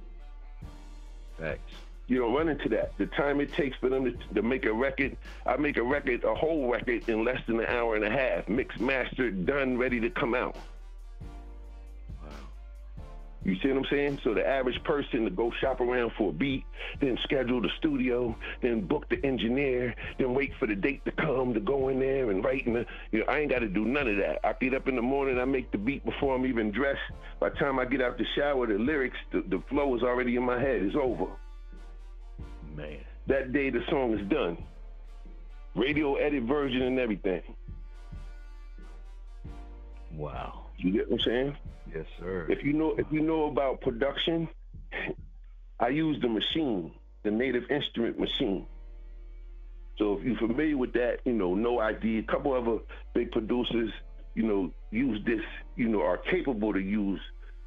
Facts. 1.43 1.73
You 2.07 2.19
don't 2.19 2.35
run 2.35 2.49
into 2.49 2.69
that. 2.69 2.97
The 2.99 3.07
time 3.07 3.41
it 3.41 3.53
takes 3.53 3.77
for 3.79 3.89
them 3.89 4.05
to, 4.05 4.13
to 4.35 4.43
make 4.43 4.65
a 4.65 4.73
record, 4.73 5.17
I 5.45 5.57
make 5.57 5.77
a 5.77 5.83
record, 5.83 6.23
a 6.23 6.35
whole 6.35 6.71
record, 6.71 7.09
in 7.09 7.25
less 7.25 7.41
than 7.49 7.59
an 7.59 7.67
hour 7.67 7.97
and 7.97 8.05
a 8.05 8.11
half. 8.11 8.49
Mixed, 8.49 8.81
mastered, 8.81 9.45
done, 9.45 9.77
ready 9.77 9.99
to 10.01 10.11
come 10.11 10.35
out. 10.35 10.55
You 13.45 13.57
see 13.61 13.69
what 13.69 13.79
I'm 13.79 13.85
saying? 13.91 14.21
So 14.23 14.35
the 14.35 14.47
average 14.47 14.83
person 14.85 15.25
to 15.25 15.31
go 15.31 15.51
shop 15.61 15.81
around 15.81 16.13
for 16.17 16.31
a 16.31 16.33
beat, 16.33 16.65
then 17.01 17.19
schedule 17.25 17.61
the 17.61 17.71
studio, 17.79 18.37
then 18.61 18.83
book 18.83 19.09
the 19.09 19.25
engineer, 19.25 19.95
then 20.19 20.33
wait 20.33 20.53
for 20.61 20.67
the 20.67 20.77
date 20.77 21.05
to 21.07 21.11
come 21.11 21.53
to 21.55 21.61
go 21.61 21.89
in 21.89 21.99
there 21.99 22.31
and 22.31 22.45
write. 22.45 22.67
And 22.67 22.77
the, 22.77 22.87
you 23.11 23.21
know, 23.21 23.27
I 23.27 23.39
ain't 23.39 23.51
got 23.51 23.61
to 23.61 23.69
do 23.69 23.85
none 23.85 24.07
of 24.07 24.17
that. 24.19 24.39
I 24.45 24.53
get 24.53 24.75
up 24.75 24.87
in 24.87 24.95
the 24.95 25.03
morning, 25.03 25.41
I 25.41 25.45
make 25.45 25.73
the 25.73 25.79
beat 25.79 26.05
before 26.05 26.37
I'm 26.37 26.47
even 26.47 26.71
dressed. 26.71 27.01
By 27.41 27.49
the 27.49 27.57
time 27.57 27.81
I 27.81 27.85
get 27.85 28.01
out 28.01 28.17
the 28.17 28.27
shower, 28.37 28.67
the 28.67 28.79
lyrics, 28.79 29.17
the, 29.33 29.43
the 29.49 29.63
flow 29.69 29.97
is 29.97 30.03
already 30.03 30.37
in 30.37 30.45
my 30.45 30.61
head. 30.61 30.83
It's 30.83 30.97
over. 30.97 31.27
Man. 32.77 32.99
That 33.27 33.53
day 33.53 33.71
the 33.71 33.81
song 33.89 34.19
is 34.19 34.29
done. 34.29 34.65
Radio 35.75 36.17
edit 36.17 36.45
version 36.45 36.83
and 36.83 36.99
everything. 36.99 37.43
Wow. 40.15 40.62
You 40.77 40.93
get 40.93 41.11
what 41.11 41.21
I'm 41.21 41.25
saying? 41.25 41.57
Yes, 41.95 42.07
sir. 42.19 42.47
If 42.49 42.65
you 42.65 42.73
know 42.73 42.95
if 42.97 43.07
you 43.11 43.21
know 43.21 43.45
about 43.47 43.81
production, 43.81 44.49
I 45.79 45.89
use 45.89 46.21
the 46.21 46.29
machine, 46.29 46.93
the 47.23 47.31
native 47.31 47.71
instrument 47.71 48.19
machine. 48.19 48.67
So 49.99 50.19
if 50.19 50.25
you're 50.25 50.37
familiar 50.37 50.77
with 50.77 50.93
that, 50.95 51.21
you 51.25 51.33
know, 51.33 51.55
No 51.55 51.79
I.D., 51.79 52.19
a 52.19 52.23
couple 52.23 52.55
other 52.55 52.79
big 53.15 53.31
producers, 53.31 53.93
you 54.35 54.43
know, 54.43 54.73
use 54.91 55.23
this, 55.27 55.43
you 55.77 55.89
know, 55.89 56.03
are 56.03 56.17
capable 56.17 56.73
to 56.73 56.81
use 56.81 57.21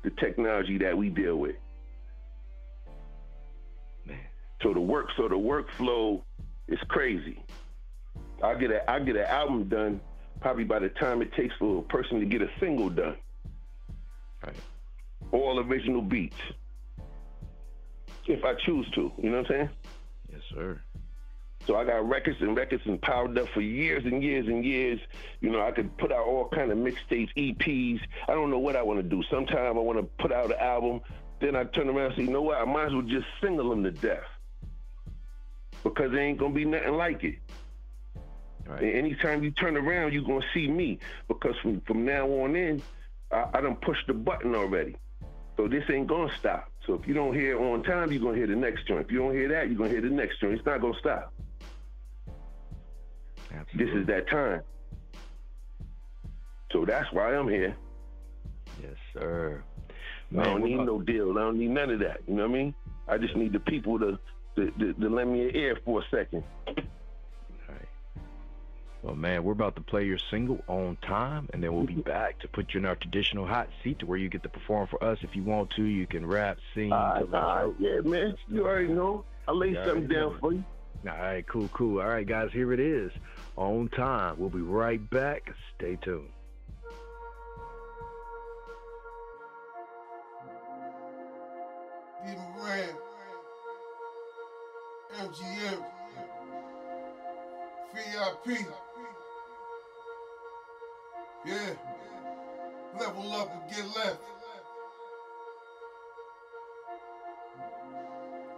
the 0.04 0.10
technology 0.12 0.78
that 0.80 0.98
we 0.98 1.10
deal 1.10 1.38
with. 1.38 1.56
Man. 4.06 4.18
So 4.62 4.74
the 4.74 4.82
work, 4.82 5.10
so 5.16 5.28
the 5.28 5.36
workflow 5.36 6.22
is 6.68 6.80
crazy. 6.88 7.44
I 8.44 8.56
get 8.56 8.72
a 8.72 8.90
I 8.90 9.00
get 9.00 9.16
an 9.16 9.26
album 9.26 9.70
done 9.70 10.02
probably 10.42 10.64
by 10.64 10.80
the 10.80 10.90
time 10.90 11.22
it 11.22 11.34
takes 11.34 11.54
for 11.58 11.80
a 11.80 11.84
person 11.84 12.20
to 12.20 12.26
get 12.26 12.42
a 12.42 12.50
single 12.60 12.90
done. 12.90 13.18
Right. 14.44 14.56
All 15.32 15.60
original 15.60 16.02
beats. 16.02 16.38
If 18.28 18.44
I 18.44 18.54
choose 18.56 18.90
to, 18.92 19.12
you 19.18 19.30
know 19.30 19.42
what 19.42 19.52
I'm 19.52 19.58
saying? 19.58 19.70
Yes, 20.32 20.42
sir. 20.54 20.82
So 21.66 21.76
I 21.76 21.84
got 21.84 22.08
records 22.08 22.38
and 22.42 22.56
records 22.56 22.84
and 22.86 23.02
powered 23.02 23.38
up 23.38 23.48
for 23.50 23.62
years 23.62 24.06
and 24.06 24.22
years 24.22 24.48
and 24.48 24.64
years. 24.64 25.00
You 25.42 25.50
know, 25.52 25.66
I 25.66 25.72
could 25.72 25.96
put 25.98 26.12
out 26.12 26.26
all 26.26 26.48
kind 26.50 26.72
of 26.72 26.78
mixtapes, 26.78 27.30
EPs. 27.36 28.02
I 28.28 28.34
don't 28.34 28.52
know 28.52 28.60
what 28.60 28.76
I 28.76 28.84
want 28.84 29.00
to 29.00 29.04
do. 29.04 29.24
Sometimes 29.32 29.76
I 29.76 29.80
want 29.80 29.98
to 29.98 30.04
put 30.22 30.32
out 30.32 30.46
an 30.46 30.60
album. 30.60 31.02
Then 31.40 31.56
I 31.56 31.64
turn 31.64 31.90
around 31.90 32.08
and 32.08 32.16
say, 32.16 32.22
you 32.24 32.32
know 32.32 32.44
what? 32.44 32.60
I 32.60 32.66
might 32.66 32.88
as 32.88 32.94
well 32.94 33.02
just 33.02 33.26
single 33.42 33.70
them 33.70 33.84
to 33.84 33.92
death 33.92 34.24
because 35.84 36.12
there 36.12 36.22
ain't 36.22 36.38
gonna 36.38 36.54
be 36.54 36.66
nothing 36.66 36.94
like 36.94 37.24
it. 37.24 37.36
Right. 38.68 38.96
Anytime 38.96 39.44
you 39.44 39.52
turn 39.52 39.78
around, 39.78 40.14
you're 40.14 40.24
gonna 40.24 40.46
see 40.54 40.68
me 40.68 41.00
because 41.28 41.56
from 41.62 41.82
from 41.82 42.04
now 42.06 42.28
on 42.28 42.56
in, 42.56 42.82
I, 43.32 43.46
I 43.56 43.62
don't 43.62 43.80
push 43.82 43.98
the 44.08 44.14
button 44.14 44.56
already. 44.56 44.96
So 45.58 45.68
this 45.68 45.84
ain't 45.90 46.08
gonna 46.08 46.32
stop. 46.40 46.70
So 46.86 46.94
if 46.96 47.08
you 47.08 47.14
don't 47.14 47.34
hear 47.34 47.56
it 47.56 47.62
on 47.62 47.84
time, 47.84 48.12
you're 48.12 48.22
gonna 48.22 48.38
hear 48.38 48.48
the 48.48 48.56
next 48.56 48.88
joint. 48.88 49.06
If 49.06 49.12
you 49.12 49.20
don't 49.20 49.34
hear 49.34 49.48
that, 49.50 49.68
you're 49.70 49.78
gonna 49.78 49.90
hear 49.90 50.02
the 50.02 50.10
next 50.10 50.40
joint. 50.42 50.54
It's 50.54 50.66
not 50.66 50.82
gonna 50.82 50.98
stop. 51.00 51.32
Absolutely. 53.54 53.86
This 53.86 54.02
is 54.02 54.08
that 54.08 54.30
time. 54.30 54.62
So 56.72 56.86
that's 56.86 57.12
why 57.14 57.36
I'm 57.36 57.48
here. 57.48 57.76
Yes, 58.82 58.96
sir. 59.14 59.64
I 60.38 60.44
don't 60.44 60.64
need 60.64 60.74
about- 60.74 60.88
no 60.88 61.02
deal. 61.02 61.32
I 61.38 61.42
don't 61.42 61.58
need 61.60 61.70
none 61.70 61.90
of 61.92 62.00
that. 62.00 62.22
You 62.28 62.34
know 62.34 62.44
what 62.44 62.52
I 62.52 62.54
mean? 62.54 62.76
I 63.08 63.18
just 63.18 63.36
need 63.36 63.54
the 63.54 63.60
people 63.60 64.00
to 64.00 64.20
to, 64.56 64.72
to, 64.72 64.94
to 64.94 65.10
lend 65.10 65.32
me 65.34 65.50
an 65.50 65.56
ear 65.56 65.78
for 65.84 66.02
a 66.02 66.04
second. 66.10 66.44
Well, 69.06 69.14
man, 69.16 69.44
we're 69.44 69.52
about 69.52 69.76
to 69.76 69.82
play 69.82 70.04
your 70.06 70.18
single 70.32 70.64
on 70.68 70.98
time, 71.08 71.48
and 71.54 71.62
then 71.62 71.72
we'll 71.76 71.86
be 71.86 71.94
back 72.02 72.40
to 72.40 72.48
put 72.48 72.74
you 72.74 72.80
in 72.80 72.88
our 72.88 72.96
traditional 72.96 73.46
hot 73.46 73.70
seat 73.84 74.00
to 74.00 74.08
where 74.08 74.18
you 74.18 74.30
get 74.30 74.42
to 74.42 74.50
perform 74.50 74.88
for 74.88 75.02
us. 75.04 75.20
If 75.22 75.36
you 75.36 75.44
want 75.44 75.70
to, 75.76 75.84
you 75.84 76.08
can 76.08 76.26
rap, 76.26 76.58
sing. 76.74 76.92
All 76.92 77.14
tell 77.14 77.26
right, 77.28 77.36
us 77.36 77.44
all 77.44 77.68
right, 77.68 77.76
yeah, 77.78 78.00
man. 78.00 78.36
You 78.50 78.66
already 78.66 78.88
know. 78.88 79.24
I 79.48 79.52
lay 79.52 79.70
You 79.70 79.76
something 79.86 80.08
down 80.08 80.32
know. 80.34 80.38
for 80.40 80.54
you. 80.54 80.64
All 81.08 81.16
right, 81.16 81.46
cool, 81.46 81.68
cool. 81.68 82.02
All 82.02 82.08
right, 82.08 82.26
guys, 82.26 82.50
here 82.52 82.74
it 82.74 82.80
is. 82.80 83.12
On 83.58 83.90
time. 83.90 84.38
We'll 84.40 84.50
be 84.50 84.62
right 84.62 85.08
back. 85.12 85.54
Stay 85.78 85.98
tuned. 86.02 86.30
D. 92.26 92.34
Moran, 92.58 92.90
MGM, 95.20 95.84
VIP. 97.94 98.66
Yeah, 101.46 101.76
level 103.00 103.32
up 103.34 103.52
and 103.54 103.70
get 103.70 103.86
left. 103.96 104.18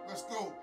Let's 0.07 0.21
go. 0.23 0.53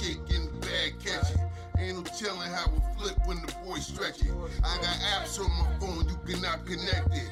No 0.00 0.06
shit 0.06 0.18
in 0.34 0.46
the 0.46 0.66
bag 0.66 0.94
catching. 1.04 1.40
Ain't 1.78 1.96
no 1.96 2.02
telling 2.02 2.50
how 2.50 2.66
it 2.66 2.82
flip 2.98 3.16
when 3.26 3.40
the 3.40 3.52
boy 3.64 3.78
stretch 3.78 4.20
it. 4.20 4.32
I 4.64 4.76
got 4.76 4.96
apps 5.16 5.38
on 5.40 5.50
my 5.50 5.78
phone, 5.78 6.08
you 6.08 6.18
cannot 6.26 6.66
connect 6.66 7.14
it. 7.14 7.30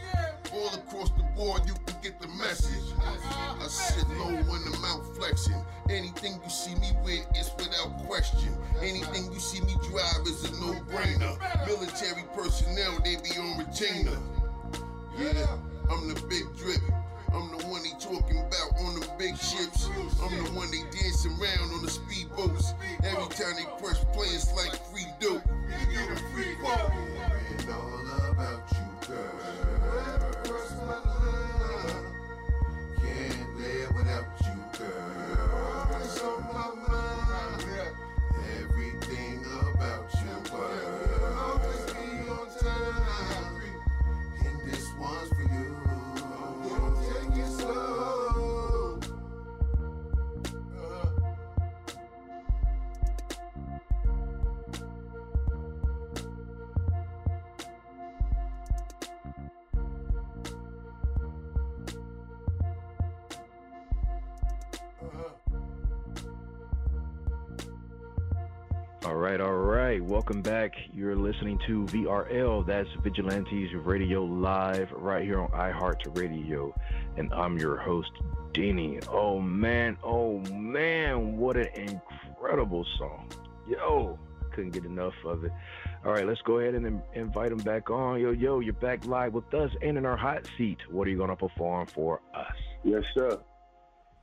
All 0.53 0.69
across 0.75 1.11
the 1.11 1.25
board, 1.37 1.63
you 1.67 1.75
can 1.87 1.97
get 2.03 2.21
the 2.21 2.29
message. 2.29 2.95
I 3.01 3.67
sit 3.69 4.09
low 4.17 4.35
when 4.51 4.63
I'm 4.67 4.85
out 4.85 5.05
flexing. 5.17 5.63
Anything 5.91 6.41
you 6.43 6.51
see 6.51 6.75
me 6.77 6.93
with 7.05 7.27
is 7.37 7.51
without 7.59 7.99
question. 8.07 8.55
Anything 8.81 9.31
you 9.33 9.41
see 9.41 9.61
me 9.61 9.75
drive 9.91 10.27
is 10.27 10.45
a 10.45 10.53
no-brainer. 10.61 11.67
Military 11.67 12.25
personnel, 12.35 12.99
they 13.05 13.17
be 13.17 13.39
on 13.39 13.59
retainer. 13.59 14.19
Yeah, 15.19 15.57
I'm 15.91 16.09
the 16.09 16.21
big 16.29 16.45
drip. 16.57 16.81
I'm 17.33 17.51
the 17.51 17.67
one 17.67 17.83
they 17.83 17.91
talking 18.01 18.39
about 18.39 18.81
on 18.81 19.01
the 19.01 19.09
big 19.19 19.37
ships. 19.37 19.89
I'm 20.23 20.45
the 20.45 20.51
one 20.53 20.71
they 20.71 20.83
dancing 20.91 21.33
around 21.33 21.73
on 21.75 21.83
the 21.83 21.91
speedboats. 21.91 22.75
Every 23.05 23.29
time 23.35 23.55
they 23.57 23.67
press 23.83 24.05
play, 24.13 24.29
it's 24.29 24.53
like 24.55 24.75
free 24.87 25.07
dope. 25.21 25.43
You 25.91 26.17
free 26.33 26.57
all 26.65 28.31
about 28.31 28.63
you, 28.73 29.09
girl. 29.09 29.39
Can't 33.01 33.59
live 33.59 33.95
without 33.95 34.38
Welcome 70.09 70.41
back. 70.41 70.73
You're 70.95 71.17
listening 71.17 71.61
to 71.67 71.85
VRL. 71.85 72.65
That's 72.67 72.89
Vigilantes 73.03 73.75
Radio 73.75 74.25
Live 74.25 74.91
right 74.93 75.23
here 75.23 75.39
on 75.39 75.51
iHeartRadio. 75.51 76.73
And 77.19 77.31
I'm 77.35 77.59
your 77.59 77.77
host, 77.77 78.11
Denny. 78.55 79.01
Oh, 79.11 79.39
man. 79.39 79.99
Oh, 80.03 80.39
man. 80.51 81.37
What 81.37 81.59
an 81.59 81.69
incredible 81.77 82.87
song. 82.97 83.29
Yo, 83.69 84.19
couldn't 84.51 84.71
get 84.71 84.87
enough 84.87 85.13
of 85.27 85.45
it. 85.45 85.53
All 86.07 86.13
right, 86.13 86.27
let's 86.27 86.41
go 86.41 86.61
ahead 86.61 86.75
and 86.75 86.87
in- 86.87 87.03
invite 87.13 87.53
him 87.53 87.59
back 87.59 87.91
on. 87.91 88.19
Yo, 88.19 88.31
yo, 88.31 88.61
you're 88.61 88.73
back 88.73 89.05
live 89.05 89.35
with 89.35 89.53
us 89.53 89.71
and 89.83 89.99
in 89.99 90.07
our 90.07 90.17
hot 90.17 90.49
seat. 90.57 90.79
What 90.91 91.07
are 91.07 91.11
you 91.11 91.19
going 91.19 91.29
to 91.29 91.37
perform 91.37 91.87
for 91.87 92.23
us? 92.33 92.57
Yes, 92.83 93.03
sir. 93.15 93.39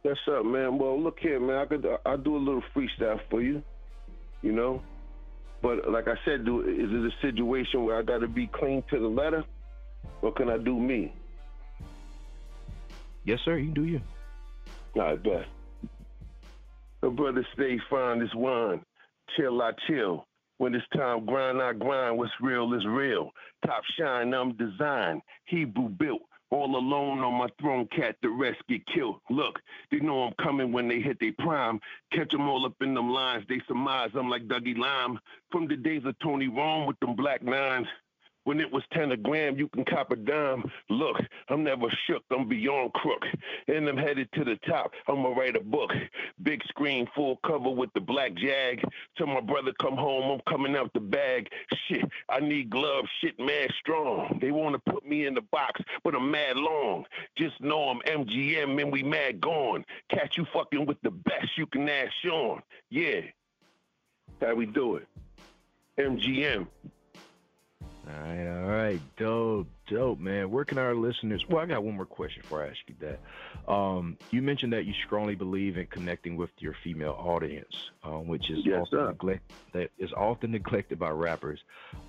Yes, 0.04 0.18
sir, 0.26 0.42
man. 0.42 0.80
Well, 0.80 1.00
look 1.00 1.20
here, 1.20 1.40
man. 1.40 1.58
I 1.58 1.66
could 1.66 1.88
I 2.08 2.16
do 2.16 2.36
a 2.36 2.40
little 2.40 2.64
freestyle 2.76 3.20
for 3.30 3.44
you, 3.44 3.62
you 4.42 4.52
know. 4.52 4.82
But 5.66 5.90
like 5.90 6.08
I 6.08 6.14
said, 6.26 6.46
do 6.46 6.62
is 6.62 6.92
it 6.92 7.12
a 7.12 7.28
situation 7.28 7.86
where 7.86 7.98
I 7.98 8.04
got 8.04 8.20
to 8.20 8.28
be 8.28 8.46
clean 8.46 8.84
to 8.92 9.00
the 9.00 9.08
letter, 9.08 9.44
or 10.22 10.32
can 10.32 10.48
I 10.48 10.60
do 10.60 10.80
me? 10.80 11.12
Yes, 13.24 13.40
sir. 13.44 13.58
You 13.58 13.74
can 13.74 13.74
do 13.74 13.86
you. 13.86 14.02
I 15.02 15.16
bet. 15.16 15.48
The 17.02 17.10
brother 17.10 17.44
stay 17.56 17.80
fine 17.90 18.20
this 18.20 18.30
wine. 18.36 18.82
Chill, 19.36 19.60
I 19.60 19.72
chill. 19.88 20.28
When 20.60 20.76
it's 20.76 20.86
time, 20.96 21.26
grind, 21.26 21.60
I 21.60 21.74
grind. 21.74 22.20
What's 22.20 22.32
real 22.44 22.72
is 22.76 22.86
real. 22.86 23.32
Top 23.66 23.82
shine, 24.00 24.36
I'm 24.36 24.56
designed. 24.58 25.24
Hebrew 25.46 25.90
built. 25.90 26.22
All 26.52 26.78
alone 26.78 27.20
on 27.20 27.34
my 27.34 27.48
throne, 27.60 27.88
cat, 27.88 28.18
the 28.22 28.30
rest 28.30 28.60
get 28.70 28.86
killed. 28.88 29.20
Look, 29.30 29.60
they 29.92 30.00
know 30.00 30.24
I'm 30.24 30.34
coming 30.42 30.72
when 30.72 30.88
they 30.88 31.00
hit 31.00 31.20
their 31.20 31.34
prime. 31.40 31.80
Catch 32.12 32.32
them 32.32 32.48
all 32.48 32.66
up 32.66 32.76
in 32.82 32.94
them 32.94 33.10
lines. 33.10 33.46
They 33.50 33.62
surmise 33.68 34.12
I'm 34.14 34.30
like 34.30 34.48
Dougie 34.48 34.78
Lime. 34.78 35.20
From 35.52 35.68
the 35.68 35.76
days 35.76 36.04
of 36.06 36.18
Tony 36.20 36.48
Rome 36.48 36.86
with 36.86 37.00
them 37.00 37.16
black 37.16 37.44
nines. 37.44 37.88
When 38.46 38.60
it 38.60 38.72
was 38.72 38.84
10 38.94 39.12
a 39.12 39.18
gram, 39.18 39.58
you 39.58 39.68
can 39.68 39.84
cop 39.86 40.12
a 40.12 40.16
dime. 40.16 40.64
Look, 40.90 41.18
I'm 41.50 41.64
never 41.64 41.88
shook, 42.08 42.24
I'm 42.32 42.48
beyond 42.48 42.94
crook. 42.94 43.24
And 43.68 43.88
I'm 43.90 43.98
headed 43.98 44.30
to 44.34 44.44
the 44.44 44.56
top, 44.68 44.92
I'ma 45.08 45.30
write 45.30 45.56
a 45.56 45.64
book. 45.64 45.92
Big 46.44 46.64
screen, 46.68 47.08
full 47.16 47.38
cover 47.46 47.72
with 47.72 47.90
the 47.94 48.02
black 48.02 48.36
jag. 48.36 48.84
Tell 49.18 49.26
my 49.26 49.42
brother 49.42 49.74
come 49.82 49.98
home, 49.98 50.32
I'm 50.32 50.42
coming 50.48 50.76
out 50.76 50.94
the 50.94 51.00
bag. 51.00 51.50
Shit, 51.88 52.06
I 52.30 52.40
need 52.40 52.70
gloves, 52.70 53.10
shit 53.20 53.40
mad 53.40 53.72
strong. 53.80 54.38
They 54.40 54.52
wanna 54.52 54.80
put 54.80 55.08
me 55.08 55.26
in 55.26 55.34
the 55.34 55.42
box, 55.42 55.82
but 56.04 56.14
I'm 56.14 56.30
mad 56.30 56.56
long. 56.56 57.06
Just 57.36 57.60
know 57.62 57.90
I'm 57.90 58.02
MGM 58.02 58.80
and 58.80 58.92
we 58.92 59.02
mad 59.02 59.42
gone. 59.42 59.84
Catch 60.10 60.38
you 60.38 60.46
fucking 60.54 60.86
with 60.86 61.02
the 61.02 61.12
best 61.12 61.58
you 61.58 61.66
can 61.66 61.90
ask 61.90 62.12
Sean. 62.24 62.62
Yeah, 62.92 63.22
how 64.40 64.54
we 64.54 64.68
do 64.68 64.98
it. 64.98 65.08
MGM. 65.98 66.68
All 68.08 68.22
right, 68.22 68.48
all 68.48 68.68
right, 68.68 69.02
dope, 69.18 69.68
dope, 69.88 70.20
man. 70.20 70.52
Where 70.52 70.64
can 70.64 70.78
our 70.78 70.94
listeners? 70.94 71.44
Well, 71.50 71.64
I 71.64 71.66
got 71.66 71.84
one 71.84 71.96
more 71.96 72.06
question 72.06 72.44
before 72.44 72.64
I 72.64 72.68
ask 72.68 72.78
you 72.88 72.96
that. 73.00 73.72
Um, 73.72 74.18
you 74.30 74.44
mentioned 74.44 74.74
that 74.74 74.86
you 74.86 74.94
strongly 75.06 75.34
believe 75.34 75.78
in 75.78 75.88
connecting 75.88 76.36
with 76.36 76.52
your 76.60 76.76
female 76.84 77.16
audience, 77.18 77.74
um, 78.04 78.28
which 78.28 78.52
is 78.52 78.64
Yes, 78.64 78.82
often 78.82 79.08
neglect 79.08 79.52
that 79.74 79.90
is 79.98 80.14
often 80.14 80.52
neglected 80.52 81.00
by 81.00 81.10
rappers. 81.10 81.60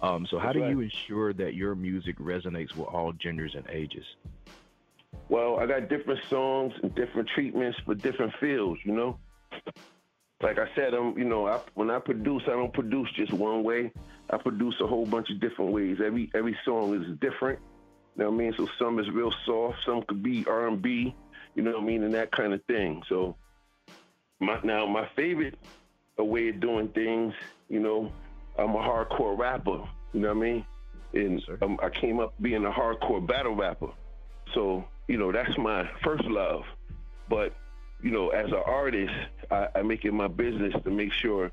Um, 0.02 0.26
so, 0.26 0.38
how 0.38 0.52
That's 0.52 0.66
do 0.66 0.68
you 0.68 0.80
ensure 0.80 1.32
that 1.32 1.54
your 1.54 1.74
music 1.74 2.18
resonates 2.18 2.76
with 2.76 2.88
all 2.88 3.12
genders 3.12 3.54
and 3.54 3.66
ages? 3.70 4.04
Well, 5.30 5.59
I 5.59 5.66
got 5.66 5.88
different 5.88 6.20
songs 6.28 6.74
and 6.82 6.94
different 6.94 7.28
treatments 7.28 7.78
for 7.87 7.94
different 7.94 8.35
fields, 8.38 8.80
you 8.85 8.92
know. 8.92 9.18
Like 10.42 10.59
I 10.59 10.68
said, 10.74 10.92
I'm, 10.92 11.16
you 11.16 11.24
know, 11.24 11.46
I, 11.46 11.61
when 11.74 11.90
I 11.90 11.98
produce, 11.98 12.42
I 12.46 12.50
don't 12.50 12.72
produce 12.72 13.11
just 13.12 13.32
one 13.32 13.64
way. 13.64 13.90
I 14.31 14.37
produce 14.39 14.75
a 14.81 14.87
whole 14.87 15.07
bunch 15.07 15.31
of 15.31 15.41
different 15.41 15.73
ways. 15.73 15.99
Every 16.05 16.31
every 16.35 16.57
song 16.65 17.01
is 17.01 17.19
different. 17.19 17.59
You 18.17 18.25
know 18.25 18.31
what 18.31 18.35
I 18.35 18.39
mean? 18.39 18.55
So 18.57 18.69
some 18.79 18.99
is 18.99 19.11
real 19.11 19.33
soft, 19.45 19.79
some 19.85 20.03
could 20.03 20.23
be 20.23 20.45
R 20.47 20.69
and 20.69 20.81
B, 20.81 21.15
you 21.55 21.62
know 21.62 21.73
what 21.73 21.83
I 21.83 21.85
mean, 21.85 22.03
and 22.03 22.15
that 22.15 22.33
kind 22.33 22.53
of 22.53 22.65
thing. 22.65 23.03
So 23.09 23.37
my 24.41 24.59
now 24.62 24.87
my 24.87 25.09
favorite 25.15 25.59
way 26.19 26.49
of 26.49 26.61
doing 26.61 26.89
things, 26.89 27.35
you 27.69 27.81
know, 27.81 28.11
I'm 28.59 28.75
a 28.75 28.79
hardcore 28.79 29.39
rapper. 29.39 29.87
You 30.12 30.21
know 30.21 30.29
what 30.29 30.37
I 30.39 30.41
mean? 30.41 30.67
And 31.15 31.43
um, 31.62 31.79
I 31.83 31.89
came 31.89 32.21
up 32.21 32.35
being 32.41 32.65
a 32.65 32.71
hardcore 32.71 33.27
battle 33.27 33.55
rapper. 33.55 33.91
So, 34.55 34.85
you 35.09 35.19
know, 35.19 35.33
that's 35.33 35.57
my 35.59 35.89
first 36.03 36.25
love. 36.25 36.65
But, 37.29 37.55
you 38.03 38.11
know, 38.11 38.31
as 38.31 38.47
an 38.47 38.62
artist, 38.65 39.12
I, 39.51 39.69
I 39.75 39.83
make 39.83 40.05
it 40.05 40.12
my 40.12 40.29
business 40.29 40.75
to 40.85 40.91
make 40.91 41.12
sure 41.12 41.51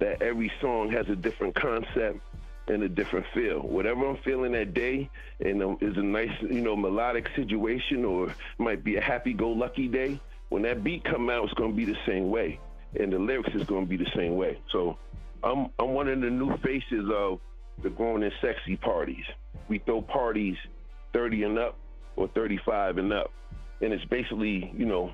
that 0.00 0.22
every 0.22 0.50
song 0.60 0.90
has 0.90 1.08
a 1.08 1.16
different 1.16 1.54
concept 1.54 2.20
and 2.68 2.82
a 2.82 2.88
different 2.88 3.26
feel. 3.34 3.60
Whatever 3.60 4.06
I'm 4.06 4.16
feeling 4.18 4.52
that 4.52 4.74
day, 4.74 5.10
and 5.40 5.62
um, 5.62 5.78
is 5.80 5.96
a 5.96 6.02
nice, 6.02 6.30
you 6.42 6.60
know, 6.60 6.76
melodic 6.76 7.28
situation, 7.36 8.04
or 8.04 8.34
might 8.58 8.84
be 8.84 8.96
a 8.96 9.00
happy-go-lucky 9.00 9.88
day. 9.88 10.20
When 10.48 10.62
that 10.62 10.82
beat 10.82 11.04
come 11.04 11.30
out, 11.30 11.44
it's 11.44 11.54
to 11.54 11.72
be 11.72 11.84
the 11.84 11.98
same 12.06 12.30
way, 12.30 12.58
and 12.98 13.12
the 13.12 13.18
lyrics 13.18 13.50
is 13.54 13.66
to 13.68 13.86
be 13.86 13.96
the 13.96 14.10
same 14.16 14.36
way. 14.36 14.58
So, 14.70 14.96
I'm 15.42 15.70
I'm 15.78 15.94
one 15.94 16.08
of 16.08 16.20
the 16.20 16.30
new 16.30 16.56
faces 16.58 17.08
of 17.12 17.40
the 17.82 17.90
grown 17.90 18.22
and 18.22 18.32
sexy 18.40 18.76
parties. 18.76 19.24
We 19.68 19.78
throw 19.78 20.02
parties 20.02 20.56
30 21.12 21.44
and 21.44 21.58
up 21.58 21.76
or 22.16 22.28
35 22.28 22.98
and 22.98 23.12
up, 23.12 23.32
and 23.80 23.92
it's 23.92 24.04
basically, 24.06 24.72
you 24.76 24.86
know, 24.86 25.12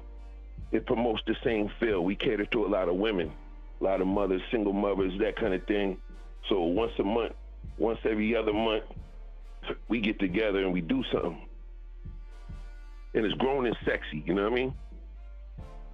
it 0.73 0.87
promotes 0.87 1.23
the 1.27 1.37
same 1.45 1.71
feel. 1.79 2.03
We 2.03 2.17
cater 2.17 2.47
to 2.47 2.67
a 2.67 2.69
lot 2.69 2.89
of 2.89 2.97
women, 2.97 3.33
a 3.81 3.85
lot 3.85 4.01
of 4.01 4.07
mothers, 4.07 4.43
single 4.51 4.73
mothers, 4.73 5.13
that 5.21 5.37
kind 5.37 5.55
of 5.55 5.65
thing. 5.67 5.99
So 6.49 6.63
once 6.63 6.93
a 6.99 7.05
month, 7.05 7.33
once 7.79 7.99
every 8.05 8.37
other 8.37 8.53
month, 8.53 8.85
we 9.89 10.01
get 10.01 10.19
together 10.19 10.61
and 10.61 10.73
we 10.73 10.81
do 10.81 11.03
something. 11.13 11.47
And 13.15 13.25
it's 13.25 13.35
grown 13.35 13.67
and 13.67 13.77
sexy, 13.85 14.23
you 14.27 14.35
know 14.35 14.45
what 14.45 14.53
I 14.53 14.55
mean? 14.55 14.75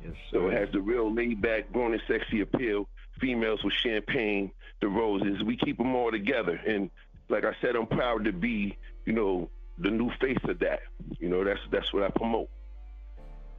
Yes, 0.04 0.14
So 0.32 0.48
it 0.48 0.58
has 0.58 0.68
the 0.72 0.80
real 0.80 1.12
laid 1.12 1.40
back, 1.40 1.72
grown 1.72 1.92
and 1.92 2.02
sexy 2.08 2.40
appeal. 2.40 2.88
Females 3.20 3.62
with 3.62 3.74
champagne, 3.74 4.50
the 4.80 4.88
roses. 4.88 5.42
We 5.44 5.56
keep 5.56 5.78
them 5.78 5.94
all 5.94 6.10
together. 6.10 6.60
And 6.66 6.90
like 7.28 7.44
I 7.44 7.54
said, 7.60 7.76
I'm 7.76 7.86
proud 7.86 8.24
to 8.24 8.32
be, 8.32 8.76
you 9.06 9.12
know, 9.12 9.48
the 9.78 9.90
new 9.90 10.10
face 10.20 10.38
of 10.44 10.58
that. 10.58 10.80
You 11.18 11.28
know, 11.28 11.44
that's 11.44 11.60
that's 11.70 11.92
what 11.92 12.02
I 12.02 12.08
promote. 12.08 12.48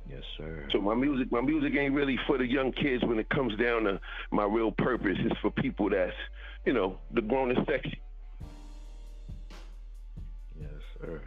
Yes, 0.09 0.23
sir. 0.37 0.67
So 0.71 0.81
my 0.81 0.95
music, 0.95 1.31
my 1.31 1.41
music 1.41 1.73
ain't 1.75 1.93
really 1.93 2.19
for 2.27 2.37
the 2.37 2.45
young 2.45 2.71
kids 2.71 3.03
when 3.03 3.19
it 3.19 3.29
comes 3.29 3.55
down 3.57 3.85
to 3.85 3.99
my 4.31 4.45
real 4.45 4.71
purpose. 4.71 5.17
It's 5.19 5.39
for 5.39 5.51
people 5.51 5.89
that's, 5.89 6.13
you 6.65 6.73
know, 6.73 6.97
the 7.11 7.21
grown 7.21 7.51
and 7.51 7.65
sexy. 7.65 8.01
Yes, 10.59 10.69
sir. 10.99 11.21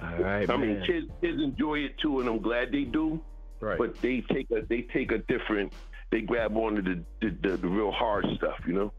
All 0.00 0.18
right, 0.18 0.50
I 0.50 0.56
mean, 0.56 0.82
kids 0.86 1.06
kids 1.20 1.40
enjoy 1.40 1.80
it 1.80 1.98
too, 1.98 2.20
and 2.20 2.28
I'm 2.28 2.40
glad 2.40 2.72
they 2.72 2.84
do. 2.84 3.20
Right. 3.60 3.78
But 3.78 4.00
they 4.00 4.20
take 4.32 4.50
a 4.50 4.62
they 4.68 4.82
take 4.82 5.12
a 5.12 5.18
different. 5.18 5.72
They 6.10 6.20
grab 6.20 6.56
onto 6.56 6.82
the 6.82 7.02
the, 7.20 7.36
the, 7.42 7.56
the 7.56 7.68
real 7.68 7.92
hard 7.92 8.26
stuff, 8.36 8.58
you 8.66 8.72
know. 8.72 8.92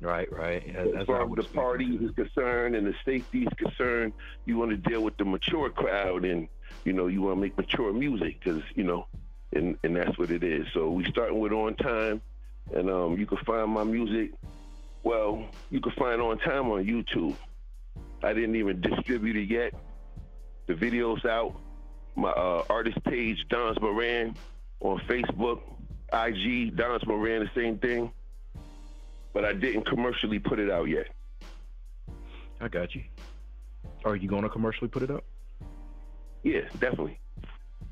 Right, 0.00 0.30
right. 0.32 0.64
As 0.74 0.88
that's 0.92 1.06
far 1.06 1.24
as 1.24 1.30
the 1.36 1.44
party 1.44 1.84
is 1.84 2.10
concerned 2.16 2.74
and 2.74 2.84
the 2.84 2.94
safety 3.04 3.44
is 3.44 3.52
concerned, 3.56 4.12
you 4.46 4.58
want 4.58 4.72
to 4.72 4.76
deal 4.76 5.04
with 5.04 5.16
the 5.16 5.24
mature 5.24 5.70
crowd, 5.70 6.24
and 6.24 6.48
you 6.84 6.92
know 6.92 7.06
you 7.06 7.22
want 7.22 7.36
to 7.36 7.40
make 7.40 7.56
mature 7.56 7.92
music 7.92 8.40
because 8.42 8.62
you 8.74 8.84
know, 8.84 9.06
and 9.52 9.76
and 9.82 9.96
that's 9.96 10.18
what 10.18 10.30
it 10.30 10.42
is. 10.42 10.66
So 10.72 10.90
we 10.90 11.04
starting 11.04 11.38
with 11.38 11.52
on 11.52 11.74
time, 11.76 12.20
and 12.74 12.90
um, 12.90 13.16
you 13.18 13.26
can 13.26 13.38
find 13.38 13.70
my 13.70 13.84
music. 13.84 14.32
Well, 15.02 15.46
you 15.70 15.80
can 15.80 15.92
find 15.92 16.20
on 16.20 16.38
time 16.38 16.70
on 16.70 16.84
YouTube. 16.84 17.34
I 18.22 18.32
didn't 18.32 18.56
even 18.56 18.80
distribute 18.80 19.36
it 19.36 19.50
yet. 19.50 19.74
The 20.66 20.74
video's 20.74 21.24
out. 21.24 21.54
My 22.14 22.30
uh, 22.30 22.64
artist 22.70 23.02
page, 23.04 23.44
Dons 23.48 23.80
Moran, 23.80 24.36
on 24.80 25.00
Facebook, 25.08 25.60
IG, 26.12 26.76
Dons 26.76 27.04
Moran, 27.06 27.40
the 27.40 27.50
same 27.60 27.78
thing. 27.78 28.12
But 29.32 29.44
I 29.44 29.54
didn't 29.54 29.86
commercially 29.86 30.38
put 30.38 30.58
it 30.58 30.70
out 30.70 30.88
yet. 30.88 31.08
I 32.60 32.68
got 32.68 32.94
you. 32.94 33.02
Are 34.04 34.14
you 34.14 34.28
going 34.28 34.42
to 34.42 34.48
commercially 34.48 34.88
put 34.88 35.02
it 35.02 35.10
up? 35.10 35.24
Yeah, 36.42 36.62
definitely. 36.72 37.18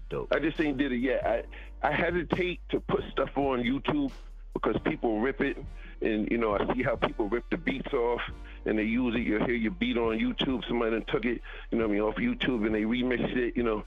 Dope. 0.09 0.33
I 0.35 0.41
just 0.41 0.61
ain't 0.61 0.77
did 0.77 0.93
it 0.93 0.99
yet. 0.99 1.25
I 1.25 1.43
I 1.83 1.93
hesitate 1.93 2.61
to 2.71 2.81
put 2.81 3.03
stuff 3.13 3.31
on 3.37 3.63
YouTube 3.63 4.11
because 4.53 4.77
people 4.85 5.21
rip 5.21 5.41
it, 5.41 5.57
and 6.03 6.29
you 6.31 6.37
know 6.37 6.57
I 6.57 6.75
see 6.75 6.83
how 6.83 6.97
people 6.97 7.29
rip 7.29 7.49
the 7.51 7.57
beats 7.57 7.93
off, 7.93 8.21
and 8.67 8.79
they 8.79 8.83
use 8.83 9.15
it. 9.15 9.21
You'll 9.21 9.45
hear 9.45 9.55
your 9.55 9.73
beat 9.73 9.97
on 9.97 10.19
YouTube. 10.19 10.67
Somebody 10.67 10.93
done 10.93 11.05
took 11.09 11.25
it, 11.25 11.41
you 11.71 11.79
know, 11.79 11.87
what 11.87 11.91
I 11.91 11.95
mean, 11.95 12.03
off 12.03 12.17
YouTube, 12.17 12.67
and 12.67 12.75
they 12.75 12.83
remixed 12.83 13.37
it. 13.37 13.57
You 13.57 13.63
know, 13.63 13.85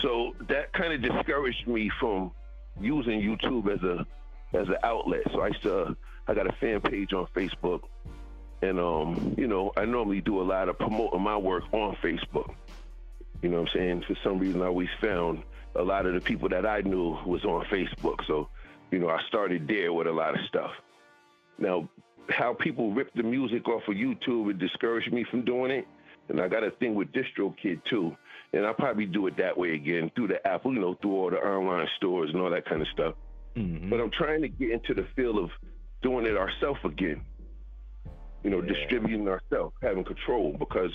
so 0.00 0.34
that 0.48 0.72
kind 0.72 0.92
of 0.92 1.02
discouraged 1.02 1.66
me 1.66 1.90
from 2.00 2.32
using 2.80 3.20
YouTube 3.20 3.72
as 3.72 3.82
a 3.82 4.06
as 4.58 4.68
an 4.68 4.76
outlet. 4.82 5.22
So 5.32 5.40
I 5.40 5.48
used 5.48 5.62
to 5.62 5.96
I 6.26 6.34
got 6.34 6.46
a 6.46 6.52
fan 6.52 6.80
page 6.80 7.12
on 7.12 7.26
Facebook, 7.34 7.82
and 8.62 8.80
um, 8.80 9.34
you 9.36 9.46
know, 9.46 9.72
I 9.76 9.84
normally 9.84 10.20
do 10.20 10.40
a 10.40 10.44
lot 10.44 10.68
of 10.68 10.78
promoting 10.78 11.22
my 11.22 11.36
work 11.36 11.64
on 11.72 11.96
Facebook. 11.96 12.54
You 13.42 13.48
know 13.50 13.60
what 13.60 13.70
I'm 13.70 13.74
saying? 13.74 14.04
For 14.06 14.16
some 14.24 14.38
reason, 14.38 14.62
I 14.62 14.66
always 14.66 14.88
found 15.00 15.42
a 15.74 15.82
lot 15.82 16.06
of 16.06 16.14
the 16.14 16.20
people 16.20 16.48
that 16.48 16.66
I 16.66 16.80
knew 16.80 17.18
was 17.26 17.44
on 17.44 17.64
Facebook. 17.66 18.26
So, 18.26 18.48
you 18.90 18.98
know, 18.98 19.08
I 19.08 19.20
started 19.28 19.68
there 19.68 19.92
with 19.92 20.06
a 20.06 20.12
lot 20.12 20.38
of 20.38 20.40
stuff. 20.48 20.70
Now, 21.58 21.88
how 22.30 22.54
people 22.54 22.92
rip 22.92 23.12
the 23.14 23.22
music 23.22 23.68
off 23.68 23.82
of 23.88 23.94
YouTube, 23.94 24.50
it 24.50 24.58
discouraged 24.58 25.12
me 25.12 25.24
from 25.30 25.44
doing 25.44 25.70
it. 25.70 25.86
And 26.28 26.40
I 26.40 26.48
got 26.48 26.64
a 26.64 26.70
thing 26.72 26.94
with 26.94 27.12
DistroKid 27.12 27.84
too. 27.84 28.16
And 28.52 28.66
I'll 28.66 28.74
probably 28.74 29.06
do 29.06 29.26
it 29.26 29.36
that 29.36 29.56
way 29.56 29.74
again 29.74 30.10
through 30.14 30.28
the 30.28 30.44
Apple, 30.46 30.72
you 30.72 30.80
know, 30.80 30.94
through 30.94 31.12
all 31.12 31.30
the 31.30 31.36
online 31.36 31.86
stores 31.96 32.30
and 32.32 32.40
all 32.40 32.50
that 32.50 32.64
kind 32.64 32.80
of 32.80 32.88
stuff. 32.88 33.14
Mm-hmm. 33.54 33.90
But 33.90 34.00
I'm 34.00 34.10
trying 34.10 34.42
to 34.42 34.48
get 34.48 34.70
into 34.70 34.94
the 34.94 35.06
feel 35.14 35.38
of 35.38 35.50
doing 36.02 36.26
it 36.26 36.36
ourselves 36.36 36.80
again. 36.84 37.22
You 38.42 38.50
know, 38.50 38.60
Yeah. 38.62 38.72
distributing 38.74 39.28
ourselves, 39.28 39.74
having 39.82 40.04
control 40.04 40.56
because 40.58 40.90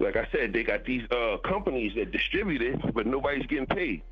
like 0.00 0.16
I 0.16 0.26
said, 0.32 0.52
they 0.52 0.62
got 0.62 0.84
these 0.84 1.02
uh, 1.10 1.38
companies 1.44 1.92
that 1.96 2.12
distribute 2.12 2.62
it, 2.62 2.94
but 2.94 3.06
nobody's 3.06 3.46
getting 3.46 3.66
paid. 3.66 4.02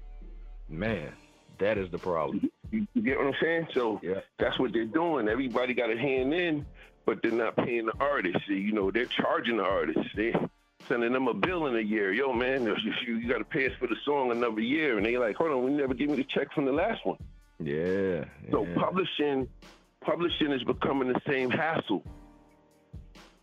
Man, 0.69 1.13
that 1.59 1.79
is 1.79 1.91
the 1.91 1.99
problem. 1.99 2.51
You, 2.71 2.87
you 2.95 3.03
get 3.03 3.19
what 3.19 3.29
I'm 3.29 3.35
saying? 3.41 3.69
So 3.73 4.01
Yeah. 4.03 4.21
that's 4.39 4.59
what 4.59 4.73
they're 4.73 4.85
doing. 4.85 5.29
Everybody 5.29 5.75
got 5.75 5.91
a 5.91 5.97
hand 5.99 6.35
in, 6.35 6.67
but 7.05 7.23
they're 7.23 7.31
not 7.31 7.57
paying 7.57 7.87
the 7.87 7.93
artists. 8.01 8.43
You 8.49 8.73
know, 8.73 8.91
they're 8.91 9.07
charging 9.07 9.59
the 9.59 9.65
artists. 9.65 10.11
They 10.17 10.35
sending 10.89 11.13
them 11.13 11.29
a 11.29 11.35
bill 11.35 11.67
in 11.67 11.77
a 11.77 11.81
year. 11.81 12.13
Yo, 12.13 12.33
man, 12.33 12.65
you, 12.65 12.93
you 13.17 13.29
got 13.29 13.39
to 13.39 13.45
pay 13.45 13.67
us 13.67 13.73
for 13.79 13.87
the 13.87 13.97
song 14.05 14.33
another 14.33 14.61
year, 14.61 14.97
and 14.97 15.07
they're 15.07 15.21
like, 15.21 15.37
hold 15.37 15.53
on, 15.53 15.65
we 15.65 15.71
never 15.71 15.95
give 15.95 16.11
me 16.11 16.17
the 16.17 16.25
check 16.25 16.53
from 16.53 16.65
the 16.65 16.73
last 16.73 17.05
one. 17.07 17.19
Yeah. 17.61 18.25
So 18.51 18.65
yeah. 18.67 18.75
publishing, 18.75 19.49
publishing 20.01 20.53
is 20.53 20.63
becoming 20.65 21.13
the 21.13 21.21
same 21.29 21.51
hassle. 21.51 22.03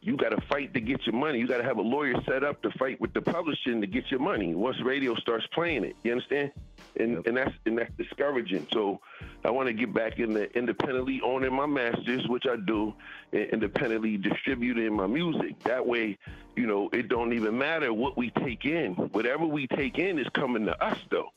You 0.03 0.17
got 0.17 0.29
to 0.29 0.41
fight 0.47 0.73
to 0.73 0.81
get 0.81 1.05
your 1.05 1.15
money. 1.15 1.39
You 1.39 1.47
got 1.47 1.57
to 1.59 1.63
have 1.63 1.77
a 1.77 1.81
lawyer 1.81 2.15
set 2.27 2.43
up 2.43 2.61
to 2.63 2.71
fight 2.71 2.99
with 2.99 3.13
the 3.13 3.21
publishing 3.21 3.79
to 3.81 3.87
get 3.87 4.11
your 4.11 4.19
money. 4.19 4.53
Once 4.53 4.77
radio 4.83 5.15
starts 5.15 5.45
playing 5.53 5.85
it, 5.85 5.95
you 6.03 6.11
understand? 6.11 6.51
And 6.99 7.13
Yep. 7.13 7.27
and 7.27 7.37
that's 7.37 7.55
and 7.65 7.77
that's 7.77 7.91
discouraging. 7.97 8.67
So 8.73 8.99
I 9.45 9.49
want 9.49 9.67
to 9.67 9.73
get 9.73 9.93
back 9.93 10.19
in 10.19 10.33
the 10.33 10.51
independently 10.57 11.21
owning 11.23 11.53
my 11.53 11.65
masters, 11.65 12.27
which 12.27 12.45
I 12.45 12.57
do, 12.57 12.93
and 13.31 13.43
independently 13.51 14.17
distributing 14.17 14.93
my 14.93 15.07
music. 15.07 15.57
That 15.63 15.87
way, 15.87 16.17
you 16.55 16.67
know, 16.67 16.89
it 16.91 17.07
don't 17.07 17.33
even 17.33 17.57
matter 17.57 17.93
what 17.93 18.17
we 18.17 18.29
take 18.31 18.65
in. 18.65 18.93
Whatever 18.95 19.45
we 19.45 19.67
take 19.67 19.97
in 19.97 20.19
is 20.19 20.27
coming 20.33 20.65
to 20.65 20.83
us, 20.83 20.97
though. 21.09 21.29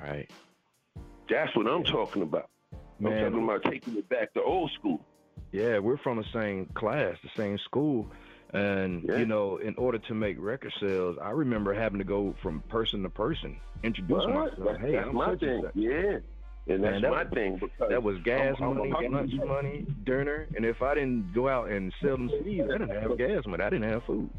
right. 0.00 0.30
That's 1.28 1.54
what 1.56 1.66
I'm 1.66 1.82
talking 1.82 2.22
about. 2.22 2.48
I'm 3.00 3.10
talking 3.10 3.42
about 3.44 3.64
taking 3.64 3.96
it 3.96 4.08
back 4.08 4.32
to 4.34 4.42
old 4.42 4.70
school. 4.72 5.04
Yeah, 5.52 5.78
we're 5.78 5.96
from 5.98 6.18
the 6.18 6.24
same 6.32 6.66
class, 6.74 7.16
the 7.22 7.30
same 7.36 7.58
school. 7.58 8.08
And, 8.52 9.02
Yeah. 9.02 9.16
you 9.18 9.26
know, 9.26 9.56
in 9.56 9.74
order 9.76 9.98
to 9.98 10.14
make 10.14 10.36
record 10.38 10.72
sales, 10.80 11.18
I 11.20 11.30
remember 11.30 11.74
having 11.74 11.98
to 11.98 12.04
go 12.04 12.34
from 12.42 12.60
person 12.68 13.02
to 13.02 13.10
person, 13.10 13.56
introduce 13.82 14.24
What? 14.24 14.28
myself. 14.34 14.58
That's, 14.58 14.80
hey, 14.80 14.92
that's 14.92 15.08
I'm 15.08 15.14
my 15.14 15.36
thing. 15.36 15.64
Yeah. 15.74 16.18
And 16.68 16.82
that's 16.82 16.92
Man, 16.94 17.02
that 17.02 17.10
my 17.12 17.22
was- 17.24 17.32
thing 17.32 17.56
because 17.58 17.88
That 17.90 18.02
was 18.02 18.18
gas 18.22 18.56
I'm- 18.60 18.70
I'm 18.70 18.90
money, 18.90 19.06
a 19.06 19.10
lunch 19.10 19.34
money, 19.34 19.86
dinner. 20.04 20.46
And 20.56 20.64
if 20.64 20.82
I 20.82 20.94
didn't 20.94 21.32
go 21.32 21.48
out 21.48 21.68
and 21.70 21.92
sell 22.02 22.16
them 22.16 22.28
CDs, 22.28 22.64
I 22.64 22.78
didn't 22.78 22.90
have 22.90 23.16
gas 23.16 23.46
money. 23.46 23.62
I 23.62 23.70
didn't 23.70 23.88
have 23.90 24.02
food. 24.04 24.30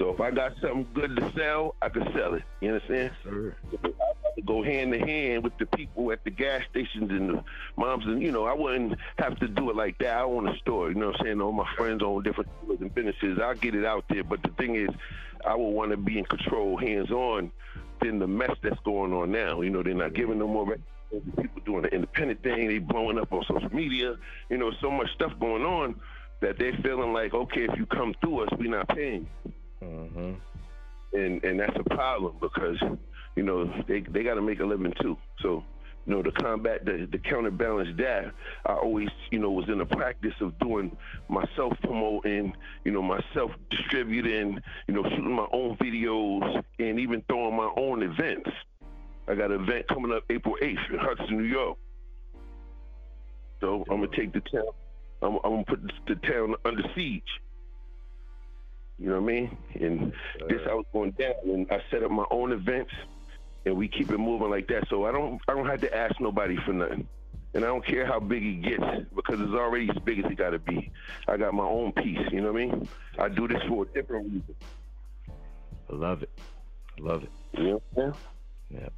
So 0.00 0.08
if 0.08 0.18
I 0.18 0.30
got 0.30 0.54
something 0.62 0.86
good 0.94 1.14
to 1.16 1.32
sell, 1.36 1.74
I 1.82 1.90
could 1.90 2.08
sell 2.16 2.32
it. 2.32 2.42
You 2.62 2.72
understand? 2.72 3.10
Sir. 3.22 3.54
I 3.84 4.40
go 4.46 4.62
hand 4.62 4.94
to 4.94 4.98
hand 4.98 5.44
with 5.44 5.52
the 5.58 5.66
people 5.66 6.10
at 6.10 6.24
the 6.24 6.30
gas 6.30 6.62
stations 6.70 7.10
and 7.10 7.28
the 7.28 7.44
moms, 7.76 8.06
and 8.06 8.22
you 8.22 8.32
know, 8.32 8.46
I 8.46 8.54
wouldn't 8.54 8.96
have 9.18 9.38
to 9.40 9.46
do 9.46 9.68
it 9.68 9.76
like 9.76 9.98
that. 9.98 10.16
I 10.16 10.22
own 10.22 10.48
a 10.48 10.56
store, 10.56 10.88
you 10.88 10.94
know 10.94 11.08
what 11.08 11.20
I'm 11.20 11.26
saying? 11.26 11.40
All 11.42 11.52
my 11.52 11.70
friends 11.76 12.02
own 12.02 12.22
different 12.22 12.48
stores 12.62 12.80
and 12.80 12.94
businesses. 12.94 13.38
I'll 13.42 13.54
get 13.54 13.74
it 13.74 13.84
out 13.84 14.06
there, 14.08 14.24
but 14.24 14.42
the 14.42 14.48
thing 14.56 14.74
is, 14.74 14.88
I 15.44 15.54
would 15.54 15.68
want 15.68 15.90
to 15.90 15.98
be 15.98 16.18
in 16.18 16.24
control, 16.24 16.78
hands 16.78 17.10
on, 17.10 17.52
than 18.00 18.18
the 18.18 18.26
mess 18.26 18.56
that's 18.62 18.80
going 18.80 19.12
on 19.12 19.30
now. 19.30 19.60
You 19.60 19.68
know, 19.68 19.82
they're 19.82 19.92
not 19.92 20.14
giving 20.14 20.38
no 20.38 20.48
more. 20.48 20.78
People 21.10 21.60
doing 21.66 21.82
the 21.82 21.88
independent 21.88 22.42
thing, 22.42 22.68
they 22.68 22.78
blowing 22.78 23.18
up 23.18 23.30
on 23.34 23.44
social 23.46 23.74
media. 23.74 24.16
You 24.48 24.56
know, 24.56 24.72
so 24.80 24.90
much 24.90 25.12
stuff 25.12 25.32
going 25.38 25.64
on 25.64 26.00
that 26.40 26.56
they're 26.58 26.78
feeling 26.82 27.12
like, 27.12 27.34
okay, 27.34 27.64
if 27.64 27.76
you 27.76 27.84
come 27.84 28.14
through 28.22 28.44
us, 28.44 28.48
we're 28.58 28.70
not 28.70 28.88
paying. 28.88 29.28
Mm-hmm. 29.82 30.32
and 31.14 31.44
and 31.44 31.60
that's 31.60 31.76
a 31.78 31.94
problem 31.94 32.36
because 32.40 32.76
you 33.36 33.42
know 33.42 33.64
they 33.88 34.00
they 34.00 34.22
got 34.22 34.34
to 34.34 34.42
make 34.42 34.60
a 34.60 34.64
living 34.64 34.92
too. 35.00 35.16
So 35.40 35.64
you 36.06 36.14
know 36.14 36.22
to 36.22 36.30
combat 36.32 36.84
the 36.84 37.08
the 37.10 37.18
counterbalance 37.18 37.88
that 37.96 38.32
I 38.66 38.74
always 38.74 39.08
you 39.30 39.38
know 39.38 39.50
was 39.50 39.68
in 39.68 39.78
the 39.78 39.86
practice 39.86 40.34
of 40.40 40.58
doing 40.58 40.94
myself 41.28 41.72
promoting, 41.82 42.52
you 42.84 42.92
know 42.92 43.02
myself 43.02 43.50
distributing, 43.70 44.60
you 44.86 44.94
know 44.94 45.02
shooting 45.02 45.32
my 45.32 45.46
own 45.52 45.76
videos 45.78 46.62
and 46.78 47.00
even 47.00 47.22
throwing 47.28 47.56
my 47.56 47.70
own 47.76 48.02
events. 48.02 48.50
I 49.28 49.34
got 49.34 49.50
an 49.50 49.62
event 49.62 49.86
coming 49.88 50.12
up 50.12 50.24
April 50.28 50.56
8th 50.60 50.90
in 50.92 50.98
Hudson, 50.98 51.38
New 51.38 51.44
York. 51.44 51.78
So 53.60 53.84
I'm 53.90 54.00
gonna 54.00 54.16
take 54.16 54.32
the 54.32 54.40
town. 54.40 54.64
I'm, 55.22 55.36
I'm 55.44 55.50
gonna 55.50 55.64
put 55.64 55.80
the 56.08 56.16
town 56.16 56.54
under 56.64 56.82
siege. 56.94 57.22
You 59.00 59.06
know 59.06 59.20
what 59.20 59.30
I 59.30 59.34
mean? 59.34 59.56
And 59.74 60.12
this 60.46 60.60
I 60.68 60.74
was 60.74 60.84
going 60.92 61.12
down. 61.12 61.32
And 61.44 61.66
I 61.70 61.82
set 61.90 62.02
up 62.02 62.10
my 62.10 62.26
own 62.30 62.52
events, 62.52 62.92
and 63.64 63.74
we 63.74 63.88
keep 63.88 64.10
it 64.10 64.18
moving 64.18 64.50
like 64.50 64.68
that. 64.68 64.88
So 64.90 65.06
I 65.06 65.12
don't 65.12 65.40
I 65.48 65.54
don't 65.54 65.66
have 65.66 65.80
to 65.80 65.96
ask 65.96 66.20
nobody 66.20 66.56
for 66.66 66.74
nothing. 66.74 67.08
And 67.54 67.64
I 67.64 67.68
don't 67.68 67.84
care 67.84 68.06
how 68.06 68.20
big 68.20 68.44
it 68.44 68.62
gets 68.62 68.84
because 69.16 69.40
it's 69.40 69.52
already 69.52 69.88
as 69.90 69.96
big 70.04 70.20
as 70.20 70.30
it 70.30 70.36
got 70.36 70.50
to 70.50 70.58
be. 70.58 70.92
I 71.26 71.36
got 71.36 71.54
my 71.54 71.64
own 71.64 71.92
piece. 71.92 72.18
You 72.30 72.42
know 72.42 72.52
what 72.52 72.62
I 72.62 72.66
mean? 72.66 72.88
I 73.18 73.28
do 73.28 73.48
this 73.48 73.60
for 73.68 73.84
a 73.84 73.86
different 73.86 74.26
reason. 74.26 74.54
I 75.90 75.96
love 75.96 76.22
it. 76.22 76.30
I 76.98 77.02
love 77.02 77.24
it. 77.24 77.30
Yeah. 77.54 77.62
know 77.62 77.82
what 77.94 78.04
I'm 78.04 78.12
saying? 78.12 78.82
Yep. 78.82 78.92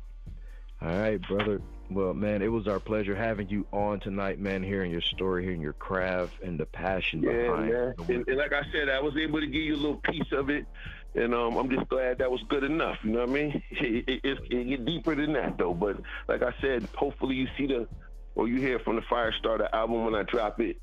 All 0.83 0.99
right, 0.99 1.23
brother. 1.29 1.62
Well, 1.94 2.14
man, 2.14 2.42
it 2.42 2.48
was 2.48 2.66
our 2.68 2.81
pleasure 2.81 3.14
having 3.14 3.48
you 3.48 3.66
on 3.72 4.00
tonight, 4.00 4.38
man. 4.38 4.62
Hearing 4.62 4.90
your 4.90 5.00
story, 5.00 5.44
hearing 5.44 5.61
your 5.61 5.72
craft, 5.74 6.35
and 6.42 6.59
the 6.59 6.66
passion 6.66 7.22
Yeah, 7.22 7.33
behind 7.33 7.68
man. 7.68 7.70
work. 7.70 7.96
And, 8.09 8.28
and 8.28 8.37
like 8.37 8.52
I 8.52 8.62
said, 8.72 8.88
I 8.88 9.00
was 9.00 9.16
able 9.16 9.40
to 9.40 9.46
give 9.46 9.62
you 9.62 9.74
a 9.74 9.76
little 9.76 10.00
piece 10.05 10.31
of 10.33 10.50
it, 10.50 10.66
and 11.14 11.35
um, 11.35 11.57
I'm 11.57 11.70
just 11.70 11.88
glad 11.88 12.18
that 12.18 12.31
was 12.31 12.42
good 12.48 12.64
enough. 12.64 12.98
You 13.05 13.12
know 13.12 13.20
what 13.20 13.31
I 13.31 13.33
mean? 13.33 13.62
It, 13.72 14.09
it, 14.09 14.20
it, 14.24 14.38
it 14.50 14.68
get 14.68 14.85
deeper 14.85 15.14
than 15.14 15.33
that 15.35 15.59
though. 15.59 15.74
But 15.74 16.00
like 16.28 16.42
I 16.42 16.55
said, 16.61 16.88
hopefully 16.94 17.35
you 17.37 17.48
see 17.59 17.66
the, 17.66 17.88
or 18.35 18.48
you 18.48 18.61
hear 18.61 18.78
from 18.78 18.96
the 18.96 19.02
Firestarter 19.02 19.68
album 19.72 20.05
when 20.05 20.14
I 20.14 20.22
drop 20.22 20.61
it 20.61 20.76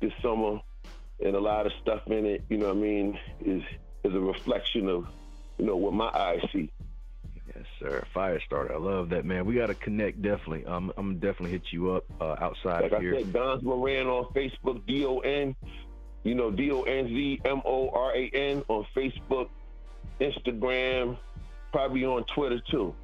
this 0.00 0.12
summer, 0.22 0.60
and 1.24 1.34
a 1.36 1.40
lot 1.40 1.66
of 1.66 1.72
stuff 1.82 2.02
in 2.06 2.26
it. 2.26 2.44
You 2.48 2.58
know 2.58 2.68
what 2.68 2.76
I 2.76 2.80
mean? 2.80 3.18
Is 3.44 3.62
is 4.04 4.14
a 4.14 4.20
reflection 4.20 4.88
of, 4.88 5.06
you 5.58 5.66
know, 5.66 5.76
what 5.76 5.92
my 5.92 6.08
eyes 6.08 6.40
see. 6.52 6.70
Yes, 7.56 7.66
sir. 7.80 8.04
Firestarter. 8.14 8.72
I 8.72 8.76
love 8.78 9.08
that, 9.10 9.24
man. 9.24 9.46
We 9.46 9.54
got 9.54 9.66
to 9.66 9.74
connect 9.74 10.20
definitely. 10.20 10.64
Um, 10.66 10.92
I'm 10.96 11.14
definitely 11.14 11.50
hit 11.52 11.62
you 11.70 11.92
up 11.92 12.04
uh, 12.20 12.36
outside 12.40 12.82
Like 12.82 12.92
of 12.92 12.98
I 12.98 13.00
here. 13.00 13.18
said, 13.18 13.32
Donz 13.32 13.62
Moran 13.62 14.06
on 14.06 14.24
Facebook, 14.34 14.86
D 14.86 15.04
O 15.06 15.18
N, 15.20 15.56
you 16.22 16.34
know, 16.34 16.50
D 16.50 16.70
O 16.70 16.82
N 16.82 17.06
Z 17.08 17.40
M 17.44 17.62
O 17.64 17.88
R 17.90 18.14
A 18.14 18.28
N 18.34 18.62
on 18.68 18.86
Facebook, 18.94 19.48
Instagram, 20.20 21.16
probably 21.72 22.04
on 22.04 22.24
Twitter 22.24 22.60
too. 22.70 22.94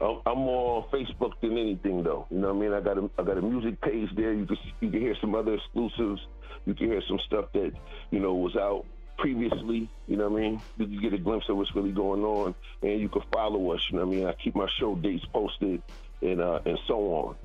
I'm 0.00 0.20
I'm 0.26 0.38
more 0.38 0.82
on 0.82 0.88
Facebook 0.90 1.32
than 1.40 1.58
anything 1.58 2.02
though. 2.02 2.26
You 2.30 2.38
know 2.38 2.54
what 2.54 2.56
I 2.56 2.68
mean? 2.68 2.72
I 2.72 2.80
got 2.80 2.98
a 2.98 3.10
I 3.18 3.22
got 3.22 3.38
a 3.38 3.42
music 3.42 3.80
page 3.80 4.08
there. 4.16 4.32
You 4.32 4.46
can 4.46 4.56
you 4.80 4.90
can 4.90 5.00
hear 5.00 5.14
some 5.20 5.34
other 5.34 5.54
exclusives. 5.54 6.20
You 6.66 6.74
can 6.74 6.86
hear 6.86 7.02
some 7.08 7.18
stuff 7.26 7.46
that 7.54 7.72
you 8.10 8.20
know 8.20 8.34
was 8.34 8.56
out 8.56 8.84
previously. 9.18 9.88
You 10.06 10.16
know 10.16 10.28
what 10.28 10.38
I 10.38 10.42
mean? 10.42 10.60
You 10.78 10.86
can 10.86 11.00
get 11.00 11.12
a 11.12 11.18
glimpse 11.18 11.48
of 11.48 11.56
what's 11.56 11.74
really 11.74 11.92
going 11.92 12.22
on, 12.24 12.54
and 12.82 13.00
you 13.00 13.08
can 13.08 13.22
follow 13.32 13.72
us. 13.72 13.80
You 13.90 13.98
know 13.98 14.06
what 14.06 14.14
I 14.14 14.16
mean? 14.16 14.26
I 14.26 14.32
keep 14.34 14.54
my 14.54 14.68
show 14.78 14.94
dates 14.94 15.24
posted 15.32 15.82
and 16.22 16.40
uh, 16.40 16.60
and 16.64 16.78
so 16.86 16.94
on. 17.14 17.36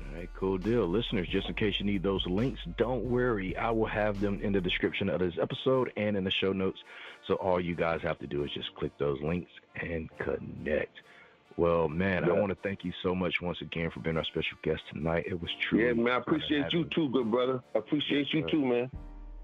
All 0.00 0.14
right, 0.14 0.28
cool 0.36 0.58
deal. 0.58 0.88
Listeners, 0.88 1.28
just 1.28 1.48
in 1.48 1.54
case 1.54 1.74
you 1.78 1.84
need 1.86 2.02
those 2.02 2.26
links, 2.26 2.60
don't 2.78 3.04
worry. 3.04 3.56
I 3.56 3.70
will 3.70 3.86
have 3.86 4.20
them 4.20 4.40
in 4.42 4.52
the 4.52 4.60
description 4.60 5.08
of 5.10 5.20
this 5.20 5.34
episode 5.40 5.92
and 5.96 6.16
in 6.16 6.24
the 6.24 6.30
show 6.30 6.52
notes. 6.52 6.78
So 7.26 7.34
all 7.34 7.60
you 7.60 7.74
guys 7.74 8.00
have 8.02 8.18
to 8.20 8.26
do 8.26 8.42
is 8.44 8.50
just 8.54 8.74
click 8.76 8.92
those 8.98 9.20
links 9.22 9.50
and 9.80 10.08
connect. 10.18 10.96
Well, 11.58 11.88
man, 11.88 12.24
Yeah. 12.24 12.32
I 12.34 12.40
want 12.40 12.50
to 12.50 12.58
thank 12.62 12.84
you 12.84 12.92
so 13.02 13.14
much 13.14 13.42
once 13.42 13.60
again 13.60 13.90
for 13.90 13.98
being 14.00 14.16
our 14.16 14.24
special 14.24 14.56
guest 14.62 14.80
tonight. 14.92 15.24
It 15.26 15.40
was 15.40 15.50
truly 15.68 15.86
Yeah, 15.86 15.92
man, 15.92 16.14
I 16.14 16.16
appreciate 16.18 16.72
you 16.72 16.84
too, 16.94 17.08
good 17.10 17.30
brother. 17.30 17.60
I 17.74 17.78
appreciate 17.80 18.32
you 18.32 18.40
Yes, 18.40 18.50
too, 18.50 18.64
man. 18.64 18.90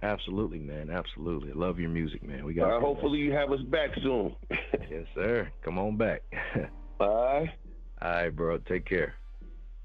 Absolutely, 0.02 0.58
man. 0.58 0.90
Absolutely. 0.90 1.52
Love 1.52 1.78
your 1.78 1.88
music, 1.90 2.22
man. 2.22 2.44
We 2.44 2.60
Uh, 2.60 2.66
got 2.66 2.82
hopefully 2.82 3.18
you 3.18 3.32
have 3.32 3.50
us 3.52 3.62
back 3.62 3.90
soon. 4.02 4.34
Yes, 4.90 5.06
sir. 5.14 5.50
Come 5.64 5.78
on 5.78 5.96
back. 5.96 6.22
All 7.00 7.24
right. 7.24 7.50
All 8.02 8.10
right, 8.10 8.30
bro. 8.30 8.58
Take 8.58 8.84
care. 8.84 9.14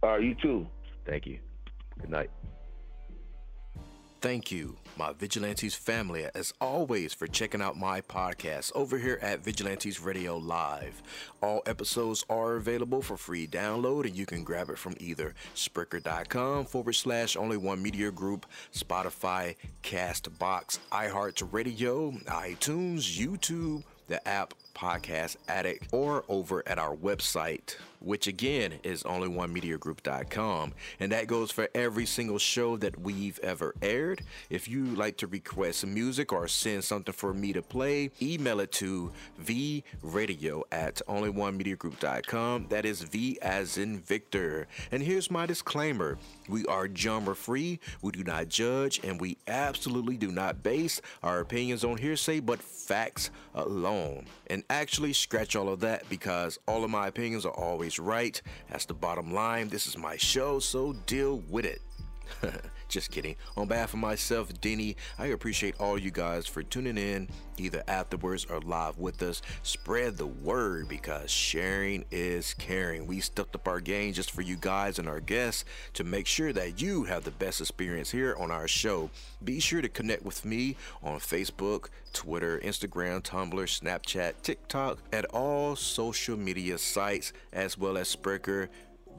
All 0.04 0.10
right, 0.12 0.22
you 0.24 0.36
too. 0.42 0.68
Thank 1.06 1.26
you. 1.26 1.40
Good 2.00 2.10
night. 2.10 2.30
Thank 4.22 4.52
you, 4.52 4.76
my 4.98 5.14
Vigilantes 5.14 5.76
family, 5.76 6.28
as 6.36 6.54
always, 6.60 7.14
for 7.14 7.26
checking 7.26 7.62
out 7.62 7.78
my 7.78 8.02
podcast 8.02 8.74
over 8.76 8.98
here 8.98 9.18
at 9.22 9.40
Vigilantes 9.40 10.02
Radio 10.02 10.36
Live. 10.36 11.02
All 11.42 11.62
episodes 11.66 12.26
are 12.30 12.56
available 12.56 13.02
for 13.02 13.16
free 13.16 13.48
download, 13.48 14.06
and 14.06 14.18
you 14.18 14.26
can 14.26 14.44
grab 14.44 14.70
it 14.70 14.78
from 14.78 14.96
either 15.00 15.36
Spreaker.com 15.56 16.66
forward 16.66 16.96
slash 16.96 17.38
only 17.38 17.56
one 17.56 17.82
media 17.82 18.12
group, 18.12 18.46
Spotify, 18.74 19.56
Castbox, 19.84 20.80
iHeartRadio, 20.92 22.22
iTunes, 22.26 23.18
YouTube, 23.18 23.84
the 24.08 24.28
app 24.28 24.54
Podcast 24.80 25.36
Addict, 25.50 25.88
or 25.92 26.24
over 26.30 26.64
at 26.66 26.80
our 26.80 26.96
website, 26.96 27.76
which 28.00 28.28
again 28.28 28.76
is 28.84 29.04
onlyonemediagroup.com. 29.04 30.74
And 31.02 31.12
that 31.12 31.28
goes 31.28 31.52
for 31.52 31.68
every 31.76 32.06
single 32.06 32.38
show 32.38 32.78
that 32.78 32.98
we've 33.02 33.40
ever 33.40 33.76
aired. 33.82 34.22
If 34.50 34.70
you 34.70 34.86
like 34.86 35.18
to 35.18 35.28
request 35.28 35.86
music 35.86 36.32
or 36.32 36.48
send 36.48 36.86
something 36.86 37.14
for 37.14 37.34
me 37.34 37.52
to 37.52 37.62
play, 37.62 38.12
email 38.22 38.62
it 38.62 38.72
to 38.74 39.12
vradio 39.42 40.62
at 40.72 41.02
onlyonemediagroup.com. 41.08 42.68
That 42.70 42.86
is 42.86 43.02
V 43.02 43.38
as 43.42 43.78
in 43.78 44.00
Victor. 44.00 44.68
And 44.92 45.04
here's 45.04 45.30
my 45.30 45.46
disclaimer 45.46 46.18
we 46.48 46.66
are 46.68 46.88
genre 46.94 47.36
free, 47.36 47.80
we 48.02 48.12
do 48.12 48.24
not 48.24 48.48
judge, 48.48 49.02
and 49.04 49.20
we 49.20 49.38
absolutely 49.48 50.16
do 50.16 50.32
not 50.32 50.64
base 50.64 51.02
our 51.22 51.40
opinions 51.40 51.84
on 51.84 51.98
hearsay 51.98 52.40
but 52.40 52.62
facts 52.62 53.30
alone. 53.54 54.26
And 54.48 54.64
actually, 54.70 55.14
scratch 55.14 55.56
all 55.56 55.70
of 55.70 55.80
that 55.82 56.08
because 56.10 56.60
all 56.68 56.84
of 56.84 56.90
my 56.90 57.08
opinions 57.08 57.46
are 57.46 57.54
always 57.54 58.00
right. 58.00 58.42
That's 58.70 58.86
the 58.86 58.94
bottom 58.94 59.34
line. 59.34 59.70
This 59.70 59.88
is 59.88 59.98
my 59.98 60.18
show, 60.18 60.60
so 60.60 60.94
deal 61.06 61.44
with 61.50 61.66
it. 61.66 61.82
Just 62.90 63.12
kidding. 63.12 63.36
On 63.56 63.68
behalf 63.68 63.94
of 63.94 64.00
myself, 64.00 64.52
Denny, 64.62 64.98
I 65.20 65.28
appreciate 65.28 65.80
all 65.80 66.00
you 66.00 66.10
guys 66.10 66.48
for 66.48 66.64
tuning 66.64 66.98
in, 66.98 67.30
either 67.58 67.84
afterwards 67.88 68.48
or 68.50 68.60
live 68.62 68.98
with 68.98 69.22
us. 69.22 69.44
Spread 69.62 70.18
the 70.18 70.26
word 70.26 70.90
because 70.90 71.30
sharing 71.30 72.04
is 72.10 72.56
caring. 72.56 73.06
We 73.06 73.20
stepped 73.20 73.54
up 73.54 73.68
our 73.68 73.80
game 73.80 74.14
just 74.14 74.32
for 74.32 74.42
you 74.42 74.58
guys 74.60 74.98
and 74.98 75.08
our 75.08 75.20
guests 75.20 75.66
to 75.94 76.04
make 76.04 76.26
sure 76.26 76.52
that 76.52 76.82
you 76.82 77.04
have 77.04 77.24
the 77.26 77.32
best 77.32 77.62
experience 77.62 78.10
here 78.10 78.36
on 78.40 78.50
our 78.50 78.68
show. 78.68 79.12
Be 79.44 79.60
sure 79.60 79.82
to 79.82 79.90
connect 79.90 80.26
with 80.26 80.44
me 80.44 80.76
on 81.04 81.20
Facebook, 81.20 81.90
Twitter, 82.12 82.60
Instagram, 82.60 83.22
Tumblr, 83.22 83.54
Snapchat, 83.54 84.34
TikTok, 84.42 84.98
at 85.14 85.26
all 85.26 85.76
social 85.76 86.38
media 86.38 86.80
sites, 86.80 87.34
as 87.54 87.78
well 87.78 88.00
as 88.00 88.16
Spreaker. 88.16 88.68